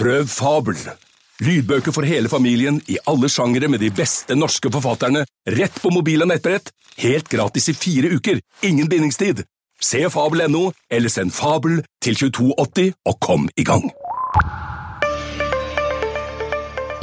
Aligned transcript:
Prøv 0.00 0.24
Fabel. 0.32 0.78
Lydbøker 1.44 1.92
for 1.92 2.08
hele 2.08 2.28
familien 2.32 2.78
i 2.88 2.96
alle 3.10 3.28
sjangere 3.28 3.68
med 3.68 3.82
de 3.82 3.90
beste 3.92 4.32
norske 4.32 4.70
forfatterne, 4.72 5.26
rett 5.44 5.74
på 5.76 5.90
mobil 5.92 6.24
og 6.24 6.30
nettbrett, 6.30 6.70
helt 7.02 7.28
gratis 7.28 7.68
i 7.68 7.74
fire 7.76 8.08
uker, 8.16 8.38
ingen 8.64 8.88
bindingstid. 8.88 9.42
Se 9.76 10.00
fabel.no, 10.12 10.70
eller 10.88 11.12
send 11.12 11.34
Fabel 11.36 11.82
til 12.00 12.16
2280 12.16 12.94
og 13.12 13.18
kom 13.20 13.44
i 13.60 13.64
gang. 13.68 13.84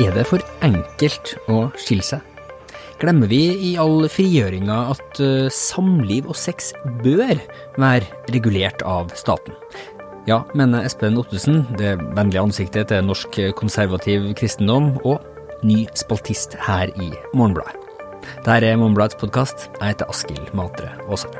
Er 0.02 0.18
det 0.18 0.25
for 0.29 0.41
enkelt 0.66 1.36
å 1.54 1.68
skille 1.77 2.05
seg? 2.05 2.25
Glemmer 2.98 3.29
vi 3.29 3.43
i 3.73 3.75
all 3.77 4.07
frigjøringa 4.09 4.79
at 4.95 5.21
eh, 5.21 5.52
samliv 5.54 6.32
og 6.34 6.38
sex 6.38 6.71
bør 7.05 7.38
være 7.77 8.34
regulert 8.34 8.82
av 8.82 9.14
staten? 9.21 9.54
Ja, 10.28 10.41
mener 10.52 10.84
Espen 10.84 11.16
Ottesen, 11.16 11.62
det 11.80 11.94
vennlige 12.18 12.41
ansiktet 12.44 12.89
til 12.89 13.05
norsk 13.07 13.38
konservativ 13.55 14.26
kristendom, 14.36 14.90
og 15.08 15.23
ny 15.63 15.85
spaltist 15.95 16.58
her 16.66 16.91
i 16.99 17.08
Morgenbladet. 17.31 17.77
Dette 18.44 18.68
er 18.68 18.76
Morgenbladets 18.76 19.16
podkast. 19.21 19.70
Jeg 19.80 19.94
heter 19.94 20.12
Askild 20.12 20.52
Matre 20.52 20.90
Aasane. 21.08 21.40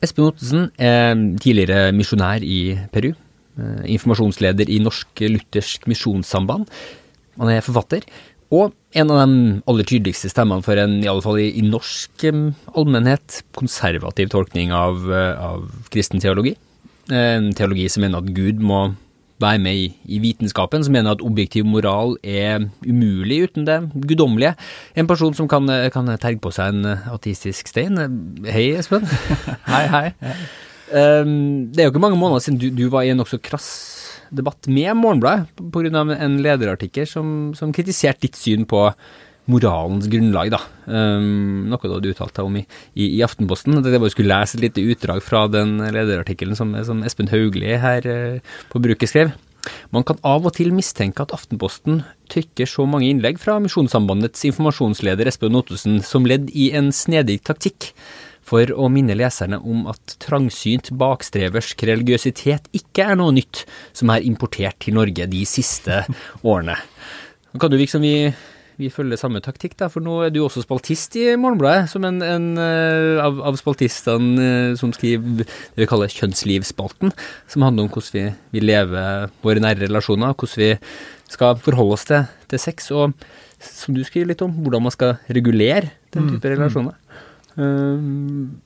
Espen 0.00 0.30
Ottesen 0.30 0.70
er 0.80 1.12
tidligere 1.36 1.92
misjonær 1.92 2.40
i 2.40 2.78
Peru. 2.96 3.12
eh, 3.12 3.84
Informasjonsleder 3.92 4.72
i 4.72 4.78
Norsk 4.80 5.20
Luthersk 5.20 5.86
Misjonssamband. 5.86 6.64
Han 7.36 7.48
er 7.48 7.60
forfatter. 7.60 8.08
Og 8.52 8.72
en 9.00 9.12
av 9.12 9.22
de 9.22 9.44
aller 9.70 9.86
tydeligste 9.88 10.28
stemmene 10.28 10.64
for 10.64 10.76
en, 10.76 10.98
i 11.00 11.08
alle 11.08 11.24
fall 11.24 11.40
i, 11.40 11.48
i 11.56 11.64
norsk 11.64 12.26
allmennhet, 12.28 13.40
konservativ 13.56 14.32
tolkning 14.34 14.74
av, 14.76 15.06
eh, 15.08 15.32
av 15.40 15.64
kristen 15.92 16.20
teologi. 16.20 16.52
En 17.12 17.50
teologi 17.56 17.88
som 17.90 18.04
mener 18.04 18.20
at 18.20 18.34
Gud 18.36 18.60
må 18.60 18.90
være 19.42 19.58
med 19.58 19.78
i, 19.78 19.86
i 20.04 20.20
vitenskapen, 20.22 20.84
som 20.84 20.94
mener 20.94 21.16
at 21.16 21.24
objektiv 21.24 21.64
moral 21.66 22.14
er 22.22 22.68
umulig 22.84 23.40
uten 23.48 23.64
det 23.66 23.78
guddommelige. 24.04 24.52
En 24.94 25.08
person 25.10 25.34
som 25.34 25.48
kan, 25.48 25.68
eh, 25.72 25.88
kan 25.90 26.12
terge 26.18 26.42
på 26.44 26.52
seg 26.52 26.76
en 26.76 26.92
eh, 26.92 27.08
ateistisk 27.10 27.72
stein. 27.72 27.96
Hei, 28.44 28.68
Espen. 28.76 29.08
Hei, 29.72 29.86
hei. 29.96 30.06
Um, 30.92 31.72
det 31.72 31.80
er 31.80 31.86
jo 31.86 31.94
ikke 31.94 32.02
mange 32.04 32.20
måneder 32.20 32.42
siden 32.44 32.58
du, 32.60 32.66
du 32.68 32.90
var 32.92 33.06
i 33.06 33.08
en 33.08 33.16
nokså 33.16 33.38
krass 33.40 34.01
debatt 34.32 34.68
med 34.68 34.96
Morgenbladet 34.98 35.60
pga. 35.72 36.06
en 36.16 36.38
lederartikkel 36.44 37.06
som, 37.08 37.52
som 37.58 37.72
kritiserte 37.74 38.26
ditt 38.26 38.38
syn 38.40 38.66
på 38.68 38.88
moralens 39.50 40.06
grunnlag, 40.06 40.52
da. 40.54 40.60
Um, 40.86 41.66
noe 41.70 41.82
du 41.82 41.96
hadde 41.96 42.12
uttalt 42.12 42.36
deg 42.36 42.46
om 42.46 42.58
i, 42.60 42.64
i, 42.94 43.08
i 43.18 43.22
Aftenposten. 43.26 43.80
Jeg 43.80 44.02
bare 44.02 44.12
skulle 44.14 44.30
lese 44.30 44.58
et 44.58 44.66
lite 44.68 44.84
utdrag 44.92 45.22
fra 45.24 45.48
den 45.50 45.80
lederartikkelen 45.82 46.58
som, 46.58 46.76
som 46.86 47.02
Espen 47.06 47.30
Hauglie 47.32 47.80
her 47.82 48.06
uh, 48.06 48.58
på 48.70 48.82
bruket 48.82 49.10
skrev. 49.10 49.32
Man 49.94 50.06
kan 50.06 50.18
av 50.26 50.46
og 50.48 50.56
til 50.56 50.72
mistenke 50.74 51.22
at 51.22 51.34
Aftenposten 51.34 52.02
trykker 52.32 52.66
så 52.70 52.86
mange 52.88 53.10
innlegg 53.10 53.38
fra 53.42 53.58
Misjonssambandets 53.62 54.46
informasjonsleder 54.48 55.30
Espen 55.30 55.58
Ottesen 55.58 56.00
som 56.06 56.26
ledd 56.26 56.50
i 56.50 56.70
en 56.78 56.90
snedig 56.94 57.42
taktikk 57.46 57.92
for 58.52 58.72
å 58.76 58.90
minne 58.92 59.16
leserne 59.16 59.58
om 59.64 59.86
at 59.90 60.16
trangsynt 60.20 60.92
bakstreversk 61.00 61.86
religiøsitet 61.88 62.68
ikke 62.76 63.08
er 63.08 63.20
noe 63.20 63.32
nytt 63.32 63.64
som 63.96 64.12
er 64.12 64.26
importert 64.28 64.82
til 64.84 64.98
Norge 64.98 65.28
de 65.30 65.44
siste 65.48 66.02
årene. 66.52 66.76
Nå 67.52 67.60
kan 67.60 67.72
det 67.72 67.80
virke 67.80 67.94
som 67.94 68.04
vi, 68.04 68.28
vi 68.80 68.90
følger 68.92 69.20
samme 69.20 69.40
taktikk, 69.44 69.78
da, 69.80 69.88
for 69.92 70.04
nå 70.04 70.18
er 70.26 70.32
du 70.32 70.42
også 70.44 70.64
spaltist 70.64 71.16
i 71.20 71.30
Morgenbladet, 71.40 71.88
som 71.92 72.04
en, 72.08 72.20
en 72.24 72.50
eh, 72.60 73.20
av, 73.24 73.40
av 73.52 73.56
spaltistene 73.60 74.48
eh, 74.48 74.76
som 74.80 74.92
skriver 74.96 75.44
det 75.44 75.84
vi 75.84 75.88
kaller 75.88 76.12
kjønnslivsspalten, 76.12 77.12
som 77.52 77.66
handler 77.66 77.88
om 77.88 77.92
hvordan 77.92 78.16
vi, 78.16 78.26
vi 78.56 78.64
lever 78.64 79.32
våre 79.44 79.64
nære 79.64 79.86
relasjoner, 79.86 80.36
hvordan 80.36 80.64
vi 80.64 80.72
skal 81.32 81.60
forholde 81.64 81.96
oss 81.96 82.08
til, 82.08 82.28
til 82.52 82.60
sex, 82.60 82.92
og 82.92 83.16
som 83.62 83.96
du 83.96 84.02
skriver 84.04 84.32
litt 84.32 84.44
om, 84.44 84.52
hvordan 84.64 84.88
man 84.88 84.94
skal 84.94 85.16
regulere 85.32 85.92
den 86.12 86.32
type 86.32 86.50
relasjoner. 86.52 86.96
Um, 87.56 88.60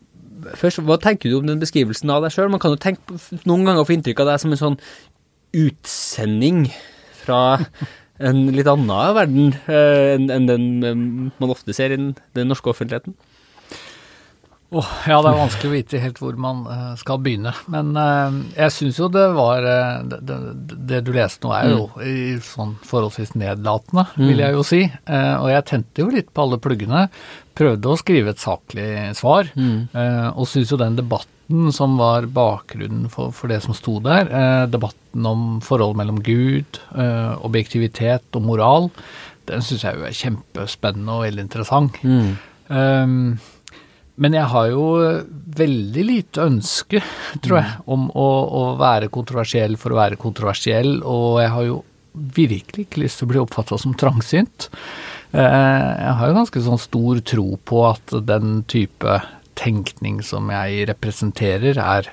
først, 0.54 0.82
hva 0.86 0.98
tenker 1.02 1.30
du 1.30 1.38
om 1.40 1.46
den 1.48 1.62
beskrivelsen 1.62 2.12
av 2.12 2.24
deg 2.24 2.34
sjøl? 2.34 2.50
Man 2.52 2.62
kan 2.62 2.74
jo 2.74 2.80
tenke, 2.80 3.20
noen 3.48 3.66
ganger 3.66 3.86
få 3.86 3.96
inntrykk 3.96 4.24
av 4.24 4.32
deg 4.32 4.42
som 4.42 4.54
en 4.54 4.62
sånn 4.62 4.80
utsending 5.56 6.66
fra 7.22 7.40
en 8.22 8.46
litt 8.54 8.68
annen 8.70 9.16
verden 9.16 9.54
uh, 9.68 10.14
enn 10.14 10.30
en 10.32 10.48
den 10.48 10.68
um, 10.84 11.08
man 11.40 11.52
ofte 11.52 11.74
ser 11.76 11.94
i 11.94 12.00
den 12.00 12.50
norske 12.50 12.72
offentligheten. 12.72 13.16
Åh, 14.74 14.88
ja, 15.06 15.20
det 15.22 15.30
er 15.30 15.36
vanskelig 15.38 15.68
å 15.68 15.74
vite 15.76 15.98
helt 16.02 16.16
hvor 16.18 16.34
man 16.42 16.64
eh, 16.66 16.94
skal 16.98 17.20
begynne. 17.22 17.52
Men 17.70 17.92
eh, 17.94 18.38
jeg 18.56 18.72
syns 18.74 18.96
jo 18.98 19.06
det 19.14 19.28
var 19.36 19.62
eh, 19.62 20.00
det, 20.10 20.38
det, 20.90 20.98
du 21.06 21.12
leste 21.14 21.46
nå 21.46 21.52
er 21.54 21.68
jo 21.70 21.84
i 22.02 22.16
sånn 22.42 22.72
forholdsvis 22.82 23.36
nedlatende, 23.38 24.08
vil 24.18 24.42
jeg 24.42 24.56
jo 24.56 24.64
si. 24.66 24.80
Eh, 24.90 25.34
og 25.38 25.46
jeg 25.52 25.66
tente 25.70 26.02
jo 26.02 26.10
litt 26.10 26.32
på 26.34 26.42
alle 26.48 26.58
pluggene. 26.58 27.04
Prøvde 27.56 27.92
å 27.94 27.96
skrive 28.00 28.34
et 28.34 28.42
saklig 28.42 28.88
svar. 29.14 29.52
eh, 29.94 30.28
og 30.34 30.50
syns 30.50 30.74
jo 30.74 30.80
den 30.82 30.98
debatten 30.98 31.70
som 31.70 31.94
var 31.96 32.26
bakgrunnen 32.26 33.06
for, 33.08 33.30
for 33.30 33.46
det 33.46 33.60
som 33.62 33.72
sto 33.78 34.00
der, 34.02 34.26
debatten 34.66 35.24
om 35.30 35.60
forholdet 35.62 36.00
mellom 36.02 36.18
Gud, 36.26 36.80
objektivitet 37.46 38.34
og 38.34 38.42
moral, 38.42 38.88
den 39.46 39.62
syns 39.62 39.84
jeg 39.86 39.94
jo 39.94 40.08
er 40.08 40.16
kjempespennende 40.18 41.14
og 41.14 41.22
veldig 41.22 41.44
interessant. 41.46 42.00
Um, 42.66 43.38
men 44.16 44.36
jeg 44.36 44.48
har 44.52 44.70
jo 44.72 44.84
veldig 45.56 46.04
lite 46.08 46.46
ønske, 46.48 47.02
tror 47.44 47.58
jeg, 47.60 47.74
om 47.92 48.08
å, 48.12 48.28
å 48.46 48.62
være 48.80 49.10
kontroversiell 49.12 49.76
for 49.80 49.92
å 49.94 50.00
være 50.00 50.18
kontroversiell, 50.20 50.98
og 51.04 51.40
jeg 51.42 51.52
har 51.54 51.68
jo 51.68 51.82
virkelig 52.16 52.86
ikke 52.86 53.02
lyst 53.02 53.20
til 53.20 53.28
å 53.28 53.32
bli 53.34 53.40
oppfatta 53.42 53.76
som 53.80 53.92
trangsynt. 53.98 54.70
Eh, 55.36 55.40
Jeg 56.00 56.14
har 56.16 56.30
jo 56.30 56.36
ganske 56.38 56.62
sånn 56.64 56.80
stor 56.80 57.20
tro 57.28 57.48
på 57.68 57.82
at 57.90 58.14
den 58.24 58.62
type 58.72 59.18
tenkning 59.56 60.22
som 60.24 60.48
jeg 60.52 60.86
representerer, 60.88 61.76
er 61.76 62.08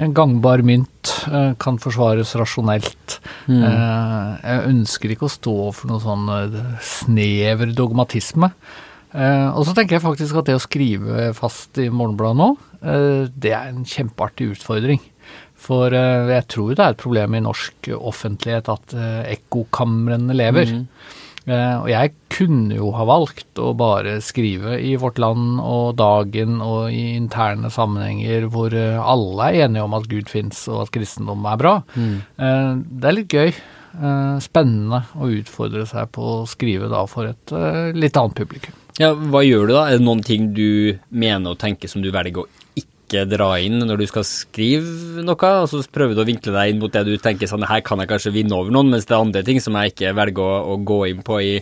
en 0.00 0.12
gangbar 0.16 0.60
mynt, 0.64 1.12
eh, 1.32 1.52
kan 1.60 1.76
forsvares 1.80 2.34
rasjonelt. 2.36 3.18
Mm. 3.48 3.62
Jeg 3.64 4.64
ønsker 4.72 5.12
ikke 5.12 5.28
å 5.28 5.32
stå 5.36 5.56
for 5.72 5.92
noe 5.92 6.00
sånn 6.04 6.26
eh, 6.32 6.58
snever 6.84 7.72
dogmatisme. 7.76 8.50
Eh, 9.16 9.50
og 9.56 9.64
så 9.64 9.72
tenker 9.76 9.96
jeg 9.96 10.04
faktisk 10.04 10.40
at 10.40 10.48
det 10.50 10.58
å 10.58 10.62
skrive 10.62 11.30
fast 11.36 11.78
i 11.80 11.88
Morgenbladet 11.88 12.40
nå, 12.40 12.48
eh, 12.82 13.28
det 13.32 13.52
er 13.56 13.70
en 13.70 13.84
kjempeartig 13.88 14.52
utfordring. 14.56 15.00
For 15.66 15.94
eh, 15.96 16.32
jeg 16.34 16.48
tror 16.52 16.74
det 16.74 16.84
er 16.84 16.96
et 16.96 17.00
problem 17.00 17.36
i 17.38 17.44
norsk 17.46 17.94
offentlighet 17.96 18.68
at 18.72 18.98
ekkokamrene 19.36 20.36
lever. 20.36 20.76
Mm. 20.76 20.88
og 21.46 21.86
jeg 21.86 22.10
kunne 22.34 22.74
jo 22.74 22.88
ha 22.90 23.04
valgt 23.06 23.60
å 23.62 23.68
bare 23.78 24.16
skrive 24.18 24.80
i 24.82 24.96
Vårt 24.98 25.20
Land 25.22 25.60
og 25.62 25.92
Dagen 25.94 26.56
og 26.58 26.90
i 26.90 27.14
interne 27.14 27.70
sammenhenger 27.70 28.48
hvor 28.50 28.74
alle 28.74 29.46
er 29.46 29.68
enige 29.68 29.84
om 29.86 29.94
at 29.94 30.08
Gud 30.10 30.26
fins 30.26 30.64
og 30.66 30.80
at 30.82 30.90
kristendom 30.96 31.46
er 31.46 31.60
bra. 31.60 31.76
Mm. 31.94 32.16
det 32.98 33.08
er 33.08 33.14
litt 33.14 33.30
gøy. 33.38 33.54
spennende 34.42 35.04
å 35.14 35.30
utfordre 35.38 35.86
seg 35.86 36.10
på 36.18 36.26
å 36.40 36.48
skrive 36.50 36.90
da 36.90 37.06
for 37.06 37.30
et 37.30 37.54
litt 37.94 38.18
annet 38.18 38.42
publikum. 38.42 38.74
Ja, 38.96 39.10
hva 39.12 39.42
gjør 39.44 39.68
du 39.68 39.74
da? 39.74 39.82
Er 39.90 39.98
det 39.98 40.06
noen 40.06 40.22
ting 40.24 40.52
du 40.56 40.96
mener 41.12 41.52
og 41.52 41.60
tenker 41.60 41.90
som 41.90 42.00
du 42.04 42.08
velger 42.14 42.46
å 42.46 42.48
ikke 42.80 43.26
dra 43.28 43.50
inn 43.62 43.82
når 43.84 44.00
du 44.00 44.06
skal 44.08 44.24
skrive 44.26 45.22
noe, 45.22 45.50
og 45.60 45.68
så 45.70 45.82
prøver 45.92 46.16
du 46.16 46.22
å 46.24 46.26
vinkle 46.26 46.54
deg 46.54 46.72
inn 46.72 46.80
mot 46.80 46.92
det 46.94 47.04
du 47.06 47.12
tenker 47.22 47.50
sånn, 47.50 47.66
her 47.68 47.84
kan 47.84 48.00
jeg 48.02 48.10
kanskje 48.10 48.32
vinne 48.34 48.56
over 48.56 48.72
noen, 48.74 48.90
mens 48.94 49.06
det 49.06 49.14
er 49.14 49.20
andre 49.22 49.44
ting 49.46 49.60
som 49.62 49.76
jeg 49.78 49.92
ikke 49.92 50.14
velger 50.16 50.42
å, 50.42 50.56
å 50.72 50.78
gå 50.88 50.98
inn 51.12 51.20
på 51.26 51.38
i, 51.44 51.52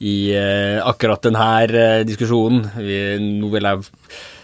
i 0.00 0.16
uh, 0.32 0.80
akkurat 0.88 1.22
denne 1.28 1.46
uh, 1.70 2.00
diskusjonen. 2.08 2.64
Vi, 2.80 2.98
nå 3.38 3.52
vil 3.52 3.68
jeg 3.68 3.84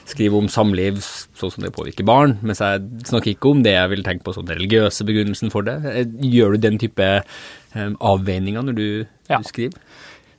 skrive 0.07 0.39
om 0.39 0.47
samliv 0.53 1.01
sånn 1.03 1.51
som 1.51 1.65
det 1.65 1.73
påvirker 1.75 2.07
barn, 2.07 2.37
mens 2.47 2.61
jeg 2.63 2.85
snakker 3.09 3.33
ikke 3.33 3.51
om 3.51 3.65
det 3.65 3.75
jeg 3.75 3.93
vil 3.95 4.05
tenke 4.07 4.29
på 4.29 4.37
som 4.37 4.47
den 4.47 4.61
religiøse 4.61 5.07
begrunnelsen 5.09 5.51
for 5.51 5.67
det. 5.67 5.81
Eh, 5.91 6.05
Gjør 6.37 6.55
du 6.55 6.63
den 6.63 6.79
type 6.83 7.09
eh, 7.17 7.91
avveininger 8.13 8.69
når 8.69 8.79
du, 8.79 8.87
Ja. 9.33 9.41
du 9.41 9.51
skriver? 9.51 9.81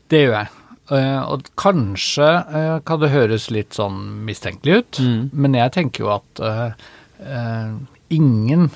Det 0.07 0.23
gjør 0.23 0.38
jeg. 0.38 0.53
Eh, 0.88 1.22
og 1.28 1.48
kanskje 1.60 2.28
eh, 2.28 2.74
kan 2.88 3.01
det 3.01 3.12
høres 3.12 3.50
litt 3.51 3.75
sånn 3.75 3.98
mistenkelig 4.28 4.80
ut, 4.80 5.00
men 5.36 5.57
jeg 5.57 5.74
tenker 5.75 6.06
jo 6.06 6.12
at 6.16 6.44
eh, 6.48 7.72
ingen 8.16 8.69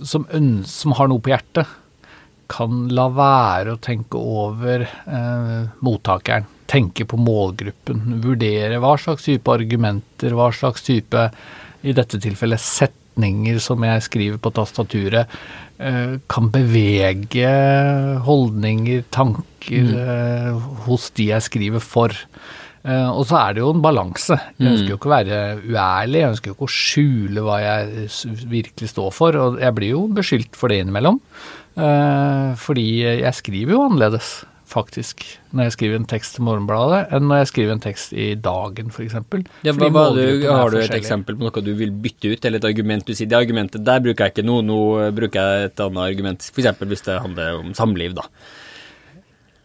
som, 0.00 0.24
som 0.68 0.94
har 0.96 1.10
noe 1.10 1.20
på 1.20 1.34
hjertet, 1.34 1.80
kan 2.54 2.86
la 2.92 3.06
være 3.08 3.74
å 3.74 3.80
tenke 3.80 4.20
over 4.20 4.84
mottakeren. 5.82 6.44
Tenke 6.68 7.06
på 7.08 7.16
målgruppen. 7.18 8.20
Vurdere 8.22 8.76
hva 8.84 8.92
slags 9.00 9.24
type 9.26 9.48
argumenter, 9.50 10.36
hva 10.36 10.50
slags 10.54 10.84
type, 10.84 11.22
i 11.84 11.94
dette 11.96 12.20
tilfellet, 12.20 12.60
setninger 13.14 13.58
som 13.62 13.82
jeg 13.84 14.02
skriver 14.02 14.38
på 14.38 14.50
tastaturet, 14.50 15.26
eh, 15.78 16.18
kan 16.28 16.50
bevege 16.50 17.48
holdninger, 18.24 19.04
tanker, 19.10 19.94
mm. 19.94 20.60
hos 20.86 21.10
de 21.14 21.30
jeg 21.30 21.42
skriver 21.42 21.80
for. 21.80 22.10
Eh, 22.84 23.08
og 23.08 23.24
så 23.26 23.38
er 23.40 23.54
det 23.54 23.62
jo 23.62 23.72
en 23.72 23.82
balanse. 23.82 24.36
Jeg 24.58 24.72
ønsker 24.72 24.90
jo 24.90 24.98
ikke 24.98 25.08
å 25.08 25.16
være 25.16 25.42
uærlig, 25.64 26.20
jeg 26.20 26.30
ønsker 26.32 26.50
jo 26.50 26.54
ikke 26.54 26.68
å 26.68 26.74
skjule 26.74 27.44
hva 27.44 27.60
jeg 27.62 28.08
virkelig 28.50 28.90
står 28.92 29.12
for. 29.14 29.36
Og 29.40 29.60
jeg 29.62 29.74
blir 29.74 29.94
jo 29.94 30.06
beskyldt 30.08 30.56
for 30.56 30.68
det 30.68 30.82
innimellom. 30.82 31.20
Eh, 31.74 32.50
fordi 32.60 32.88
jeg 33.02 33.34
skriver 33.40 33.74
jo 33.74 33.86
annerledes, 33.88 34.44
faktisk, 34.74 35.22
når 35.54 35.68
jeg 35.68 35.74
skriver 35.76 36.00
en 36.00 36.08
tekst 36.10 36.36
til 36.36 36.44
Morgenbladet, 36.48 37.04
enn 37.14 37.28
når 37.30 37.44
jeg 37.44 37.50
skriver 37.52 37.76
en 37.76 37.82
tekst 37.84 38.12
i 38.18 38.26
Dagen, 38.42 38.90
f.eks. 38.90 39.14
Ja, 39.64 39.72
hva, 39.78 39.88
hva, 39.94 40.04
du, 40.16 40.24
har 40.50 40.74
du 40.74 40.80
et 40.82 40.96
eksempel 40.98 41.38
på 41.38 41.46
noe 41.46 41.64
du 41.64 41.72
vil 41.78 41.94
bytte 41.94 42.34
ut, 42.34 42.44
eller 42.44 42.58
et 42.60 42.68
argument 42.68 43.06
du 43.06 43.14
sier 43.14 43.30
det 43.30 43.38
argumentet 43.38 43.86
der 43.86 44.02
bruker 44.04 44.26
jeg 44.26 44.34
ikke 44.34 44.46
nå, 44.50 44.58
nå 44.66 44.78
bruker 45.16 45.40
jeg 45.40 45.70
et 45.70 45.84
annet 45.86 46.04
argument, 46.10 46.50
f.eks. 46.50 46.84
hvis 46.90 47.06
det 47.06 47.18
handler 47.22 47.62
om 47.62 47.74
samliv, 47.78 48.18
da. 48.18 48.28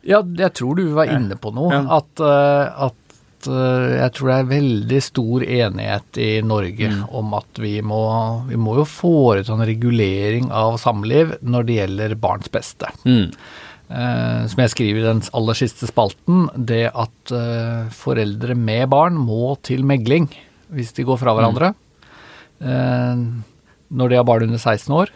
Ja, 0.08 0.22
jeg 0.24 0.54
tror 0.56 0.80
du 0.80 0.86
var 0.96 1.12
inne 1.12 1.36
på 1.40 1.52
noe. 1.56 1.74
Ja. 1.76 1.82
At, 2.00 2.22
eh, 2.24 2.84
at 2.88 3.50
eh, 3.52 3.96
jeg 4.00 4.14
tror 4.16 4.30
det 4.32 4.38
er 4.38 4.52
veldig 4.54 5.02
stor 5.04 5.44
enighet 5.44 6.20
i 6.24 6.30
Norge 6.46 6.90
Mm. 6.90 7.02
om 7.20 7.34
at 7.38 7.60
vi 7.60 7.74
må, 7.82 8.00
vi 8.48 8.56
må 8.60 8.78
jo 8.80 8.86
foreta 8.88 9.54
en 9.58 9.66
regulering 9.68 10.48
av 10.56 10.78
samliv 10.80 11.36
når 11.44 11.68
det 11.68 11.80
gjelder 11.82 12.16
barns 12.16 12.48
beste. 12.52 12.92
Mm. 13.04 13.34
Eh, 13.90 14.42
som 14.52 14.60
jeg 14.62 14.70
skriver 14.76 15.02
i 15.02 15.08
den 15.08 15.22
aller 15.34 15.58
siste 15.58 15.88
spalten, 15.90 16.44
det 16.56 16.92
at 16.94 17.32
eh, 17.34 17.88
foreldre 17.96 18.54
med 18.56 18.88
barn 18.92 19.16
må 19.18 19.56
til 19.66 19.82
megling 19.90 20.28
hvis 20.70 20.92
de 20.94 21.06
går 21.08 21.18
fra 21.18 21.34
hverandre. 21.34 21.72
Eh, 22.62 23.24
når 23.90 24.10
de 24.14 24.20
har 24.20 24.28
barn 24.30 24.46
under 24.46 24.62
16 24.62 24.94
år. 24.94 25.10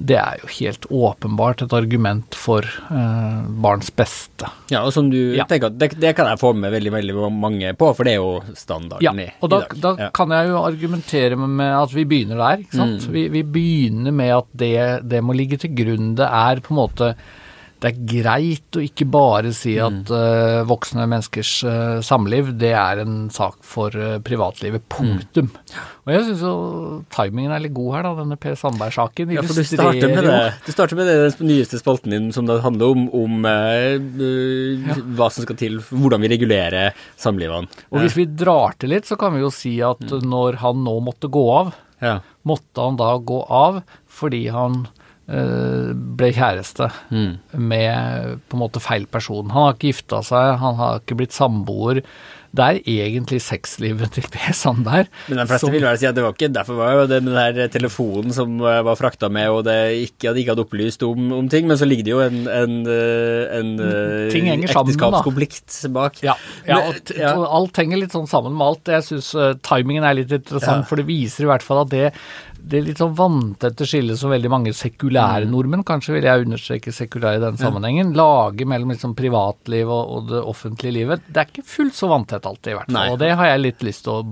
Det 0.00 0.14
er 0.16 0.38
jo 0.40 0.48
helt 0.54 0.84
åpenbart 0.94 1.64
et 1.64 1.72
argument 1.74 2.36
for 2.38 2.62
eh, 2.64 3.40
barns 3.64 3.88
beste. 3.96 4.46
Ja, 4.70 4.84
og 4.86 4.92
som 4.94 5.08
du 5.10 5.16
Ja. 5.34 5.44
tenker 5.50 5.66
at 5.72 5.78
det, 5.80 5.88
det 6.00 6.12
kan 6.16 6.28
jeg 6.30 6.38
få 6.40 6.52
med 6.56 6.70
veldig, 6.72 6.92
veldig 6.94 7.16
mange 7.34 7.72
på, 7.76 7.88
for 7.96 8.04
det 8.06 8.14
er 8.14 8.20
jo 8.20 8.38
standarden 8.56 9.02
Ja, 9.02 9.12
i, 9.18 9.26
i 9.26 9.34
og 9.42 9.50
da, 9.50 9.58
dag. 9.64 9.74
da 9.82 9.94
ja. 10.04 10.10
kan 10.14 10.30
jeg 10.36 10.48
jo 10.52 10.60
argumentere 10.62 11.36
med, 11.40 11.48
med 11.58 11.74
at 11.80 11.92
vi 11.96 12.04
begynner 12.12 12.38
der. 12.44 12.62
ikke 12.62 12.78
sant? 12.78 13.08
Mm. 13.08 13.12
Vi, 13.16 13.24
vi 13.34 13.42
begynner 13.58 14.12
med 14.22 14.32
at 14.38 14.48
det, 14.62 14.74
det 15.10 15.24
må 15.26 15.34
ligge 15.36 15.58
til 15.64 15.74
grunn. 15.74 16.14
Det 16.20 16.28
er 16.28 16.60
på 16.64 16.76
en 16.76 16.80
måte 16.84 17.14
det 17.80 17.88
er 17.90 18.00
greit 18.10 18.76
å 18.76 18.82
ikke 18.84 19.06
bare 19.08 19.52
si 19.56 19.76
Mm. 19.80 20.00
at 20.02 20.10
eh, 20.12 20.62
voksne 20.68 21.06
menneskers 21.08 21.52
uh, 21.64 22.00
samliv, 22.04 22.50
det 22.60 22.74
er 22.76 23.00
en 23.00 23.30
sak 23.32 23.56
for 23.64 23.88
uh, 23.96 24.18
privatlivet. 24.20 24.82
Punktum. 24.92 25.48
Mm. 25.48 25.78
Og 26.04 26.12
jeg 26.12 26.24
syns 26.26 26.42
jo 26.44 26.52
timingen 27.14 27.52
er 27.56 27.62
litt 27.64 27.72
god 27.76 27.94
her, 27.96 28.02
da, 28.04 28.12
denne 28.20 28.36
Per 28.40 28.54
Sandberg-saken. 28.60 29.32
Ja, 29.32 29.42
for 29.46 29.56
du 29.56 29.64
starter 29.64 30.12
med 30.12 30.24
det. 30.28 30.38
Du 30.66 30.70
starter 30.74 30.98
med 31.00 31.08
det, 31.08 31.16
den 31.38 31.48
nyeste 31.52 31.80
spalten 31.80 32.12
din 32.12 32.30
som 32.36 32.48
det 32.50 32.58
handler 32.64 32.92
om, 32.96 33.06
om 33.16 33.44
eh, 33.48 33.96
hva 35.16 35.30
som 35.32 35.44
skal 35.46 35.58
til, 35.60 35.78
hvordan 35.90 36.20
vi 36.24 36.30
regulerer 36.34 36.96
samlivene. 37.20 37.68
Og 37.92 38.02
hvis 38.04 38.16
vi 38.18 38.26
drar 38.28 38.76
til 38.80 38.92
litt, 38.94 39.08
så 39.08 39.16
kan 39.20 39.34
vi 39.36 39.44
jo 39.44 39.50
si 39.54 39.78
at 39.84 40.00
Mm. 40.10 40.24
når 40.30 40.56
han 40.64 40.84
nå 40.84 40.96
måtte 41.04 41.28
gå 41.30 41.44
av, 41.54 41.72
Ja. 42.02 42.20
måtte 42.44 42.80
han 42.80 42.96
da 42.96 43.16
gå 43.18 43.44
av 43.48 43.82
fordi 44.08 44.48
han 44.50 44.88
ble 45.30 46.32
kjæreste 46.34 46.90
Mm. 47.10 47.38
med 47.54 48.40
på 48.48 48.56
en 48.58 48.62
måte 48.64 48.80
feil 48.82 49.06
person. 49.06 49.48
Han 49.50 49.62
har 49.68 49.74
ikke 49.74 49.92
gifta 49.92 50.22
seg, 50.26 50.58
han 50.58 50.74
har 50.76 51.00
ikke 51.00 51.16
blitt 51.16 51.32
samboer. 51.36 52.02
Det 52.52 52.64
er 52.66 52.80
egentlig 52.82 53.38
sexlivet 53.40 54.10
til 54.10 54.24
Per 54.26 54.50
Sandberg. 54.52 55.06
Men 55.28 55.38
de 55.38 55.44
fleste 55.46 55.60
som- 55.60 55.70
vil 55.70 55.82
vel 55.86 55.96
si 56.00 56.06
at 56.08 56.16
det 56.16 56.24
var 56.24 56.32
ikke 56.34 56.48
derfor 56.52 56.74
var 56.80 56.92
jo 56.96 57.06
det 57.06 57.22
den 57.22 57.32
der 57.32 57.68
telefonen 57.70 58.32
som 58.34 58.56
eh, 58.60 58.80
var 58.82 58.96
frakta 58.98 59.30
med, 59.30 59.46
og 59.48 59.62
det 59.68 59.76
ikke, 60.10 60.30
at 60.30 60.34
de 60.34 60.42
ikke 60.42 60.56
hadde 60.56 60.64
opplyst 60.66 61.04
om, 61.06 61.30
om 61.32 61.48
ting, 61.48 61.68
men 61.68 61.76
så 61.78 61.86
ligger 61.86 62.02
det 62.02 62.10
jo 62.10 62.18
en, 62.18 62.40
en, 62.48 62.74
en, 62.90 63.70
en 63.78 64.26
eh, 64.26 64.30
Ting 64.34 64.46
henger 64.50 64.66
sammen, 64.66 64.96
da. 64.98 65.22
ekteskapskonflikt 65.22 65.92
bak. 65.94 66.18
Ja, 66.26 66.34
ja, 66.66 66.80
og 66.88 66.94
t- 67.06 67.20
ja. 67.20 67.36
alt 67.38 67.76
henger 67.76 67.98
litt 68.02 68.10
sånn 68.10 68.26
sammen 68.26 68.50
med 68.58 68.66
alt. 68.66 68.84
Jeg 68.98 69.06
syns 69.06 69.30
timingen 69.62 70.02
er 70.02 70.14
litt 70.18 70.32
interessant, 70.32 70.82
Ja. 70.82 70.88
for 70.90 70.96
det 70.96 71.06
viser 71.06 71.44
i 71.46 71.50
hvert 71.54 71.62
fall 71.62 71.82
at 71.82 71.88
det, 71.94 72.12
det 72.68 72.82
litt 72.86 72.98
sånn 73.00 73.14
vanntette 73.16 73.86
skillet 73.88 74.18
som 74.18 74.30
veldig 74.30 74.50
mange 74.52 74.72
sekulære 74.76 75.46
Mm. 75.46 75.50
nordmenn, 75.54 75.84
kanskje 75.84 76.14
vil 76.14 76.24
jeg 76.28 76.44
understreke 76.46 76.92
sekulære 76.92 77.36
i 77.40 77.44
den 77.46 77.56
sammenhengen, 77.56 78.12
lager 78.14 78.66
mellom 78.66 78.90
liksom 78.92 79.14
privatliv 79.16 79.88
og, 79.88 80.10
og 80.16 80.28
det 80.28 80.42
offentlige 80.44 80.92
livet, 80.92 81.20
det 81.28 81.36
er 81.36 81.46
ikke 81.50 81.64
fullt 81.66 81.94
så 81.94 82.08
vanntett 82.12 82.46
alltid, 82.46 82.72
i 82.72 82.76
hvert 82.78 82.90
fall. 82.90 82.94
Nei. 83.00 83.10
Og 83.14 83.18
det 83.18 83.32
har 83.36 83.46
jeg 83.52 83.60
litt 83.64 83.82
lyst 83.82 84.04
til 84.04 84.12
å 84.12 84.22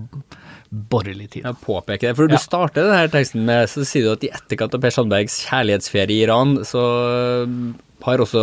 bore 0.70 1.14
litt 1.16 1.36
i. 1.38 1.42
Ja, 1.46 1.54
påpeke 1.56 2.10
det. 2.10 2.14
For 2.16 2.26
du 2.28 2.34
Ja. 2.36 2.38
starter 2.44 2.84
denne 2.90 3.08
teksten 3.10 3.44
med 3.48 3.68
så 3.72 3.86
sier 3.88 4.04
du 4.04 4.12
at 4.12 4.24
i 4.24 4.28
etterkant 4.28 4.74
av 4.74 4.80
Per 4.82 4.90
Sandbergs 4.90 5.38
kjærlighetsferie 5.48 6.10
i 6.18 6.22
Iran, 6.26 6.58
så 6.68 6.82
øh, 6.84 7.74
har 8.04 8.18
også 8.22 8.42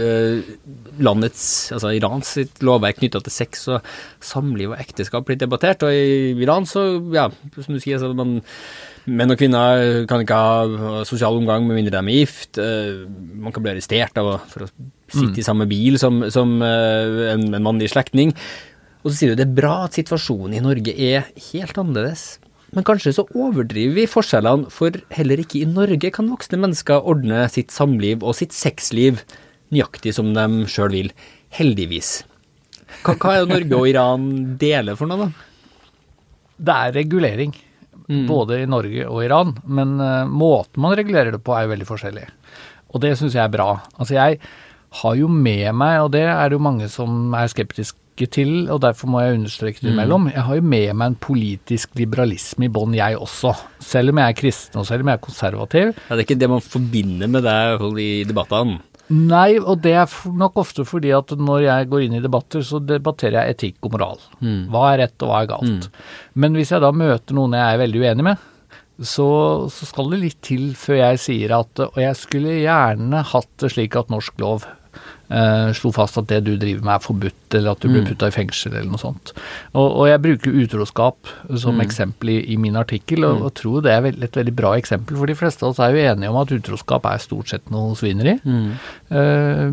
eh, 0.00 0.40
landets, 0.98 1.70
altså 1.76 1.92
Irans 1.94 2.26
sitt 2.38 2.62
lovverk 2.64 2.98
knytta 2.98 3.20
til 3.22 3.30
sex 3.32 3.68
og 3.68 3.84
samliv 4.24 4.72
og 4.72 4.80
ekteskap 4.80 5.26
blitt 5.28 5.38
debattert. 5.44 5.84
Og 5.86 5.92
i 5.92 6.32
Iran 6.42 6.64
så, 6.66 6.86
ja, 7.14 7.28
som 7.54 7.74
du 7.76 7.80
sier, 7.80 7.98
så 8.00 8.10
man 8.16 8.40
Menn 9.08 9.32
og 9.32 9.40
kvinner 9.40 10.04
kan 10.10 10.22
ikke 10.22 10.38
ha 10.38 11.02
sosial 11.08 11.38
omgang 11.40 11.64
med 11.66 11.78
mindre 11.78 11.96
de 11.96 12.00
er 12.00 12.18
gift. 12.20 12.58
øh, 12.60 13.06
Man 13.08 13.54
kan 13.54 13.64
bli 13.64 13.72
arrestert 13.72 14.18
av, 14.20 14.34
for 14.52 14.66
å 14.66 14.72
sitte 15.08 15.40
i 15.40 15.46
samme 15.46 15.66
bil 15.70 15.96
som, 16.00 16.20
som 16.30 16.58
en, 16.62 17.46
en 17.54 17.64
mannlig 17.64 17.88
slektning. 17.94 18.34
Og 19.02 19.12
så 19.12 19.16
sier 19.16 19.32
du 19.32 19.40
det 19.40 19.46
er 19.46 19.56
bra 19.56 19.84
at 19.86 19.96
situasjonen 19.96 20.58
i 20.58 20.62
Norge 20.64 20.92
er 20.92 21.30
helt 21.52 21.78
annerledes. 21.80 22.38
Men 22.76 22.84
kanskje 22.84 23.14
så 23.16 23.24
overdriver 23.32 23.94
vi 23.96 24.08
forskjellene, 24.10 24.68
for 24.72 24.92
heller 25.16 25.40
ikke 25.40 25.62
i 25.62 25.68
Norge 25.68 26.10
kan 26.12 26.28
voksne 26.28 26.60
mennesker 26.60 27.06
ordne 27.08 27.46
sitt 27.52 27.72
samliv 27.72 28.20
og 28.20 28.36
sitt 28.36 28.52
sexliv 28.52 29.22
nøyaktig 29.72 30.12
som 30.16 30.34
de 30.36 30.66
sjøl 30.68 30.92
vil. 30.92 31.12
Heldigvis. 31.56 32.18
Hva, 33.04 33.14
hva 33.14 33.36
er 33.36 33.46
det 33.46 33.54
Norge 33.54 33.78
og 33.78 33.88
Iran 33.88 34.28
deler 34.60 34.98
for 35.00 35.08
noe, 35.08 35.28
da? 35.28 35.46
Det 36.58 36.74
er 36.74 36.94
regulering, 36.98 37.54
Mm. 38.08 38.24
både 38.24 38.62
i 38.62 38.68
Norge 38.70 39.04
og 39.04 39.20
Iran, 39.20 39.50
men 39.68 39.98
eh, 40.00 40.24
måten 40.24 40.80
man 40.80 40.96
regulerer 40.96 41.34
det 41.34 41.42
på 41.44 41.52
er 41.52 41.66
jo 41.66 41.74
veldig 41.74 41.88
forskjellig. 41.90 42.24
Og 42.88 43.02
det 43.04 43.12
syns 43.20 43.36
jeg 43.36 43.44
er 43.44 43.52
bra. 43.52 43.70
Altså 44.00 44.16
jeg 44.16 44.38
har 45.02 45.16
jo 45.18 45.28
med 45.28 45.66
meg, 45.76 45.98
og 46.06 46.12
det 46.14 46.24
er 46.24 46.48
det 46.48 46.56
jo 46.56 46.64
mange 46.64 46.88
som 46.88 47.34
er 47.36 47.50
skeptiske 47.52 48.28
til, 48.32 48.64
og 48.72 48.80
derfor 48.82 49.10
må 49.12 49.20
jeg 49.22 49.36
understreke 49.36 49.84
det 49.84 49.92
imellom, 49.92 50.30
jeg 50.32 50.42
har 50.42 50.56
jo 50.58 50.64
med 50.72 50.88
meg 50.96 51.12
en 51.12 51.18
politisk 51.22 51.92
liberalisme 52.00 52.66
i 52.66 52.72
bånn, 52.72 52.96
jeg 52.96 53.20
også. 53.20 53.52
Selv 53.84 54.10
om 54.10 54.18
jeg 54.18 54.32
er 54.32 54.38
kristen, 54.40 54.80
og 54.80 54.88
selv 54.88 55.04
om 55.04 55.12
jeg 55.12 55.20
er 55.20 55.26
konservativ. 55.28 55.92
Ja, 55.92 56.16
det 56.16 56.24
er 56.24 56.26
ikke 56.26 56.40
det 56.40 56.50
man 56.50 56.64
forbinder 56.64 57.30
med 57.30 57.46
deg 57.46 57.84
i 58.02 58.10
debattene. 58.26 58.80
Nei, 59.08 59.56
og 59.58 59.80
det 59.84 59.94
er 59.96 60.12
nok 60.36 60.58
ofte 60.60 60.84
fordi 60.84 61.14
at 61.16 61.32
når 61.32 61.62
jeg 61.64 61.88
går 61.88 62.04
inn 62.04 62.18
i 62.18 62.22
debatter, 62.24 62.60
så 62.66 62.80
debatterer 62.84 63.40
jeg 63.40 63.56
etikk 63.56 63.88
og 63.88 63.94
moral. 63.96 64.20
Hva 64.68 64.82
er 64.92 65.02
rett 65.04 65.24
og 65.24 65.32
hva 65.32 65.42
er 65.42 65.50
galt. 65.54 65.88
Men 66.34 66.58
hvis 66.58 66.74
jeg 66.74 66.84
da 66.84 66.92
møter 66.92 67.38
noen 67.38 67.56
jeg 67.56 67.74
er 67.74 67.82
veldig 67.84 68.02
uenig 68.04 68.26
med, 68.28 68.46
så, 68.98 69.28
så 69.70 69.86
skal 69.86 70.10
det 70.12 70.18
litt 70.24 70.40
til 70.42 70.72
før 70.74 70.96
jeg 70.98 71.18
sier 71.22 71.52
at 71.54 71.78
Og 71.84 72.00
jeg 72.02 72.16
skulle 72.18 72.56
gjerne 72.64 73.20
hatt 73.30 73.50
det 73.62 73.70
slik 73.70 73.94
at 73.94 74.10
norsk 74.10 74.40
lov 74.42 74.64
eh, 75.30 75.68
slo 75.76 75.92
fast 75.94 76.18
at 76.20 76.28
det 76.30 76.40
du 76.46 76.52
driver 76.60 76.84
med 76.84 76.94
er 76.94 77.04
forbudt, 77.04 77.56
eller 77.58 77.72
at 77.72 77.84
du 77.84 77.88
blir 77.90 78.06
putta 78.06 78.28
i 78.30 78.34
fengsel 78.34 78.74
eller 78.74 78.90
noe 78.92 79.02
sånt. 79.02 79.32
Og, 79.74 79.86
og 79.86 80.08
jeg 80.10 80.22
bruker 80.24 80.58
utroskap 80.64 81.32
som 81.62 81.80
eksempel 81.84 82.34
i, 82.34 82.38
i 82.54 82.58
min 82.60 82.76
artikkel, 82.80 83.26
og, 83.28 83.46
og 83.46 83.54
tror 83.58 83.84
det 83.86 83.94
er 83.94 84.10
et 84.10 84.40
veldig 84.40 84.56
bra 84.58 84.74
eksempel. 84.80 85.18
For 85.20 85.30
de 85.30 85.38
fleste 85.38 85.64
av 85.64 85.72
oss 85.72 85.82
er 85.84 85.94
jo 85.94 86.04
enige 86.12 86.32
om 86.32 86.40
at 86.42 86.54
utroskap 86.58 87.08
er 87.08 87.24
stort 87.24 87.52
sett 87.52 87.72
noe 87.74 87.96
svineri. 87.98 88.38
Eh, 88.44 89.64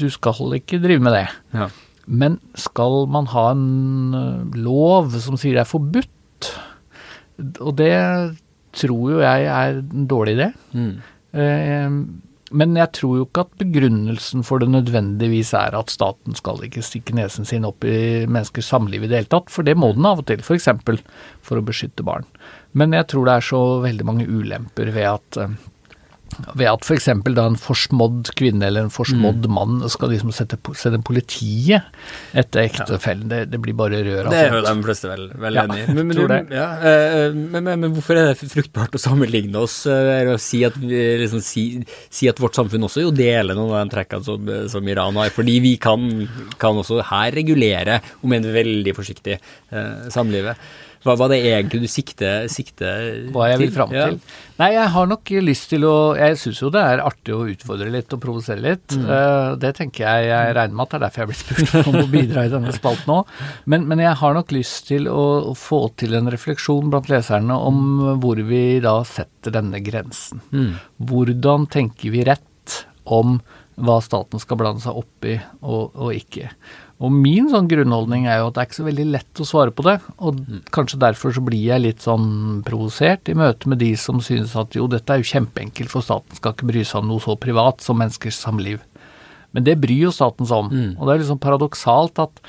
du 0.00 0.08
skal 0.12 0.58
ikke 0.60 0.82
drive 0.82 1.02
med 1.02 1.16
det. 1.18 1.26
Ja. 1.56 1.70
Men 2.06 2.38
skal 2.54 3.08
man 3.10 3.26
ha 3.32 3.50
en 3.50 4.14
eh, 4.14 4.58
lov 4.62 5.14
som 5.22 5.38
sier 5.40 5.58
det 5.58 5.64
er 5.64 5.70
forbudt? 5.70 6.52
Og 7.60 7.74
det 7.76 7.92
tror 8.76 9.10
jo 9.10 9.24
jeg 9.24 9.48
er 9.50 9.80
en 9.80 10.06
dårlig 10.08 10.36
idé. 10.38 10.52
Eh, 11.36 11.98
men 12.54 12.76
jeg 12.78 12.92
tror 12.94 13.16
jo 13.18 13.24
ikke 13.26 13.42
at 13.42 13.56
begrunnelsen 13.58 14.44
for 14.46 14.62
det 14.62 14.68
nødvendigvis 14.70 15.50
er 15.58 15.74
at 15.74 15.90
staten 15.90 16.36
skal 16.38 16.62
ikke 16.62 16.84
stikke 16.84 17.16
nesen 17.18 17.48
sin 17.48 17.66
opp 17.66 17.82
i 17.88 18.26
menneskers 18.26 18.68
samliv 18.70 19.02
i 19.02 19.10
det 19.10 19.18
hele 19.18 19.32
tatt, 19.34 19.50
for 19.50 19.66
det 19.66 19.74
må 19.78 19.90
den 19.96 20.06
av 20.06 20.22
og 20.22 20.28
til, 20.30 20.44
f.eks. 20.44 20.68
For, 20.86 21.00
for 21.42 21.58
å 21.58 21.64
beskytte 21.66 22.06
barn. 22.06 22.28
Men 22.78 22.94
jeg 22.94 23.08
tror 23.10 23.26
det 23.26 23.34
er 23.34 23.48
så 23.48 23.62
veldig 23.82 24.06
mange 24.06 24.28
ulemper 24.30 24.92
ved 24.94 25.08
at 25.10 25.40
eh, 25.42 25.56
ved 26.54 26.68
at 26.70 26.84
f.eks. 26.86 27.08
da 27.36 27.46
en 27.50 27.58
forsmådd 27.60 28.32
kvinne 28.38 28.68
eller 28.68 28.86
en 28.86 28.92
forsmådd 28.92 29.46
Mm. 29.46 29.52
mann 29.52 29.88
skal 29.92 30.10
liksom 30.12 30.32
sette, 30.34 30.58
sette 30.76 30.98
politiet 31.04 31.84
etter 32.36 32.64
ektefellen. 32.66 33.28
Det, 33.30 33.40
det 33.50 33.60
blir 33.62 33.76
bare 33.76 34.02
rør 34.04 34.28
av 34.28 34.34
Det 34.34 34.40
er 34.42 34.54
jo 34.54 34.62
de 34.66 34.86
fleste 34.86 35.10
vel, 35.10 35.26
vel 35.36 35.58
Ja, 35.58 35.64
enig 35.66 35.82
i. 35.82 35.94
Men, 35.96 36.12
men. 36.12 36.48
Ja, 36.52 36.68
eh, 36.80 37.36
men, 37.36 37.68
men, 37.68 37.90
hvorfor 37.94 38.18
er 38.18 38.32
det 38.32 38.50
fruktbart 38.52 38.96
å 38.96 39.02
sammenligne 39.02 39.62
oss 39.62 39.82
å 39.86 39.96
og 40.36 40.40
si 40.42 40.62
at, 40.66 40.76
vi, 40.80 41.02
liksom, 41.22 41.42
si, 41.44 41.66
si 42.12 42.28
at 42.30 42.40
vårt 42.42 42.58
samfunn 42.58 42.86
også 42.88 43.04
jo 43.06 43.12
deler 43.14 43.56
noen 43.56 43.74
av 43.76 43.84
de 43.86 43.94
trekkene 43.96 44.26
som, 44.26 44.50
som 44.72 44.90
Iran 44.92 45.16
har? 45.20 45.32
Fordi 45.34 45.58
vi 45.64 45.76
kan, 45.82 46.26
kan 46.60 46.82
også 46.82 47.02
her 47.12 47.32
regulere, 47.36 48.00
om 48.22 48.34
enn 48.36 48.50
veldig 48.56 48.96
forsiktig, 48.96 49.38
eh, 49.70 50.10
samlivet. 50.12 50.60
Hva 51.06 51.14
var 51.18 51.30
det 51.30 51.38
egentlig 51.46 51.84
du 51.84 51.88
sikter, 51.90 52.48
til? 52.50 53.30
Hva 53.34 53.50
jeg 53.52 53.60
vil 53.62 53.72
fram 53.74 53.92
Ja. 53.94 54.08
til. 54.10 54.20
Nei, 54.58 54.70
jeg 54.72 54.88
har 54.94 55.06
nok 55.06 55.30
lyst 55.44 55.68
til 55.68 55.84
å 55.84 56.16
Jeg 56.16 56.38
syns 56.40 56.62
jo 56.62 56.70
det 56.72 56.80
er 56.80 57.02
artig 57.04 57.34
å 57.34 57.44
utfordre 57.46 57.90
litt 57.92 58.12
og 58.12 58.20
provosere 58.20 58.60
litt. 58.60 58.96
Mm. 58.96 59.04
Uh, 59.04 59.56
det 59.60 59.74
tenker 59.76 60.06
jeg 60.06 60.30
jeg 60.30 60.54
regner 60.56 60.74
med 60.76 60.86
at 60.86 60.90
det 60.90 60.96
er 60.96 61.04
derfor 61.06 61.22
jeg 61.22 61.30
blir 61.30 61.40
spurt 61.42 61.90
om 61.90 61.98
å 62.00 62.06
bidra 62.10 62.46
i 62.46 62.52
denne 62.52 62.72
spalten 62.74 63.12
òg. 63.18 63.34
Men, 63.66 63.86
men 63.86 64.02
jeg 64.02 64.16
har 64.22 64.34
nok 64.34 64.54
lyst 64.56 64.88
til 64.88 65.06
å 65.12 65.54
få 65.56 65.82
til 66.00 66.16
en 66.18 66.32
refleksjon 66.32 66.90
blant 66.90 67.10
leserne 67.12 67.54
om 67.54 68.18
hvor 68.22 68.40
vi 68.48 68.80
da 68.84 68.98
setter 69.06 69.54
denne 69.54 69.82
grensen. 69.84 70.42
Mm. 70.50 70.74
Hvordan 71.06 71.68
tenker 71.70 72.10
vi 72.14 72.24
rett 72.26 72.82
om 73.06 73.38
hva 73.76 73.98
staten 74.00 74.40
skal 74.40 74.58
blande 74.60 74.82
seg 74.84 74.96
opp 74.96 75.26
i 75.28 75.36
og, 75.60 75.92
og 75.94 76.12
ikke. 76.16 76.48
Og 76.96 77.12
min 77.12 77.50
sånn 77.52 77.66
grunnholdning 77.68 78.24
er 78.24 78.38
jo 78.40 78.46
at 78.48 78.56
det 78.56 78.62
er 78.62 78.68
ikke 78.70 78.78
så 78.78 78.86
veldig 78.86 79.04
lett 79.12 79.40
å 79.42 79.46
svare 79.48 79.72
på 79.76 79.84
det, 79.84 79.98
og 80.16 80.38
kanskje 80.72 81.00
derfor 81.02 81.34
så 81.36 81.42
blir 81.44 81.66
jeg 81.66 81.82
litt 81.84 82.06
sånn 82.06 82.62
provosert 82.64 83.28
i 83.28 83.36
møte 83.36 83.68
med 83.68 83.82
de 83.82 83.90
som 84.00 84.22
synes 84.24 84.54
at 84.56 84.78
jo, 84.78 84.86
dette 84.88 85.12
er 85.12 85.20
jo 85.20 85.28
kjempeenkelt, 85.28 85.92
for 85.92 86.04
staten 86.06 86.38
skal 86.38 86.56
ikke 86.56 86.70
bry 86.70 86.86
seg 86.88 87.02
om 87.02 87.10
noe 87.10 87.20
så 87.20 87.36
privat 87.36 87.84
som 87.84 88.00
menneskers 88.00 88.40
samliv. 88.40 88.80
Men 89.52 89.68
det 89.68 89.76
bryr 89.82 90.06
jo 90.06 90.14
staten 90.14 90.48
seg 90.48 90.64
om, 90.64 90.72
og 90.96 91.04
det 91.04 91.12
er 91.12 91.22
liksom 91.24 91.42
paradoksalt 91.44 92.24
at 92.24 92.42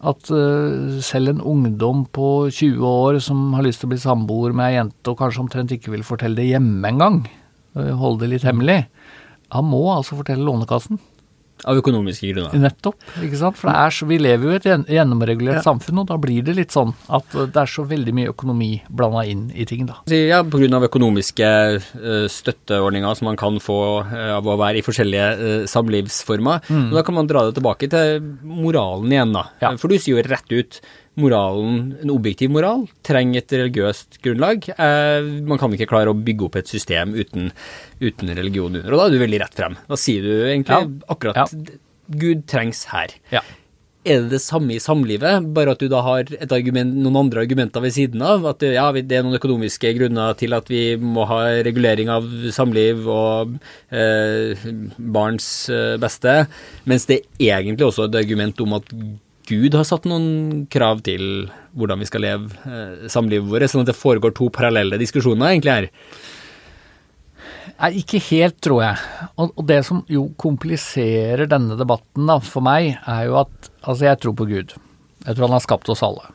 at 0.00 0.30
uh, 0.32 0.96
selv 1.04 1.34
en 1.34 1.42
ungdom 1.44 2.06
på 2.08 2.48
20 2.48 2.80
år 2.88 3.18
som 3.20 3.52
har 3.52 3.66
lyst 3.66 3.82
til 3.82 3.90
å 3.90 3.92
bli 3.92 4.00
samboer 4.00 4.54
med 4.56 4.70
ei 4.70 4.78
jente 4.78 5.12
og 5.12 5.18
kanskje 5.20 5.42
omtrent 5.42 5.74
ikke 5.76 5.92
vil 5.92 6.06
fortelle 6.06 6.38
det 6.40 6.46
hjemme 6.48 6.88
engang, 6.88 7.18
øh, 7.76 7.92
holde 8.00 8.24
det 8.24 8.30
litt 8.32 8.46
hemmelig, 8.48 8.86
han 9.52 9.66
må 9.68 9.82
altså 9.92 10.16
fortelle 10.16 10.46
Lånekassen. 10.46 11.00
Av 11.68 11.76
økonomiske 11.80 12.32
grunner. 12.32 12.56
Nettopp. 12.60 13.00
ikke 13.24 13.40
sant? 13.40 13.58
For 13.60 13.70
det 13.70 13.76
er 13.80 13.94
så, 13.94 14.08
vi 14.10 14.20
lever 14.20 14.46
jo 14.46 14.54
i 14.54 14.60
et 14.60 14.68
gjennomregulert 14.70 15.30
gjennomregulert 15.40 15.64
samfunn, 15.64 16.00
og 16.02 16.08
da 16.10 16.16
blir 16.20 16.44
det 16.46 16.54
litt 16.56 16.74
sånn 16.74 16.92
at 17.12 17.34
øh, 17.36 17.48
det 17.50 17.60
er 17.62 17.70
så 17.70 17.84
veldig 17.88 18.14
mye 18.16 18.32
økonomi 18.32 18.70
blanda 18.88 19.24
inn 19.28 19.48
i 19.54 19.66
ting, 19.68 19.86
da. 19.88 20.00
Ja, 20.10 20.42
Pga. 20.44 20.80
økonomiske 20.90 21.50
eh, 21.50 22.26
støtteordninger 22.30 23.18
som 23.18 23.30
man 23.30 23.38
kan 23.40 23.60
få 23.62 23.78
eh, 24.06 24.32
av 24.36 24.48
å 24.48 24.56
være 24.60 24.80
i 24.80 24.86
forskjellige 24.86 25.66
samlivsformer. 25.70 26.64
samlivsformer. 26.64 26.90
Og 26.90 26.98
Da 26.98 27.04
kan 27.06 27.18
man 27.18 27.30
dra 27.30 27.46
det 27.46 27.58
tilbake 27.58 27.90
til 27.90 28.24
moralen 28.42 29.12
igjen, 29.12 29.36
da. 29.36 29.46
Ja. 29.62 29.74
For 29.80 29.88
du 29.90 29.98
sier 29.98 30.18
jo 30.18 30.26
rett 30.26 30.50
ut 30.52 30.80
moralen, 31.22 31.78
en 32.02 32.12
objektiv 32.14 32.50
moral, 32.54 32.86
trenger 33.06 33.42
et 33.42 33.54
religiøst 33.60 34.18
grunnlag. 34.24 34.66
Eh, 34.74 35.30
man 35.46 35.60
kan 35.60 35.72
ikke 35.76 35.88
klare 35.90 36.12
å 36.12 36.18
bygge 36.18 36.48
opp 36.48 36.58
et 36.60 36.72
system 36.72 37.14
uten, 37.14 37.50
uten 38.00 38.34
religion 38.36 38.74
under. 38.74 38.90
Og 38.92 38.98
da 39.02 39.06
er 39.06 39.16
du 39.16 39.22
veldig 39.24 39.40
rett 39.44 39.56
frem. 39.62 39.78
Da 39.88 39.96
sier 40.00 40.22
du 40.26 40.34
egentlig 40.48 40.76
Ja. 40.80 41.14
akkurat 41.14 41.56
Gud 42.10 42.46
trengs 42.50 42.86
her. 42.90 43.12
Ja. 43.30 43.40
Er 44.02 44.22
det 44.22 44.30
det 44.32 44.40
samme 44.40 44.72
i 44.72 44.78
samlivet, 44.80 45.52
bare 45.52 45.72
at 45.74 45.78
du 45.78 45.86
da 45.92 46.00
har 46.00 46.20
et 46.24 46.50
argument, 46.56 46.94
noen 46.96 47.18
andre 47.20 47.42
argumenter 47.44 47.82
ved 47.84 47.92
siden 47.92 48.22
av? 48.24 48.46
At 48.48 48.62
ja, 48.64 48.86
det 48.96 49.12
er 49.12 49.22
noen 49.26 49.36
økonomiske 49.36 49.92
grunner 49.98 50.32
til 50.40 50.54
at 50.56 50.66
vi 50.72 50.96
må 50.96 51.26
ha 51.28 51.42
regulering 51.62 52.08
av 52.08 52.24
samliv 52.50 53.04
og 53.06 53.58
eh, 53.92 54.56
barns 54.96 55.68
eh, 55.68 55.98
beste, 56.00 56.46
mens 56.88 57.04
det 57.12 57.20
er 57.38 57.60
egentlig 57.60 57.90
også 57.90 58.08
et 58.08 58.16
argument 58.22 58.58
om 58.64 58.78
at 58.80 58.88
Gud 59.50 59.74
har 59.74 59.86
satt 59.88 60.06
noen 60.08 60.66
krav 60.70 61.02
til 61.06 61.48
hvordan 61.78 62.02
vi 62.02 62.08
skal 62.08 62.22
leve 62.24 62.50
eh, 62.66 63.08
samlivet 63.10 63.50
vårt, 63.50 63.70
sånn 63.70 63.82
at 63.84 63.90
det 63.90 63.98
foregår 63.98 64.34
to 64.36 64.50
parallelle 64.54 65.00
diskusjoner 65.00 65.50
egentlig 65.50 65.74
her. 65.74 65.88
Nei, 67.80 67.94
ikke 68.02 68.20
helt, 68.28 68.58
tror 68.62 68.82
jeg. 68.84 69.28
Og, 69.40 69.62
det 69.68 69.80
som 69.88 70.02
jo 70.10 70.26
kompliserer 70.40 71.48
denne 71.48 71.78
debatten 71.80 72.28
da, 72.28 72.36
for 72.44 72.64
meg, 72.64 72.92
er 73.08 73.24
jo 73.30 73.40
at 73.40 73.70
altså 73.80 74.10
jeg 74.10 74.20
tror 74.20 74.36
på 74.36 74.48
Gud. 74.50 74.76
Jeg 75.24 75.34
tror 75.34 75.46
han 75.46 75.56
har 75.56 75.64
skapt 75.64 75.90
oss 75.92 76.04
alle. 76.04 76.28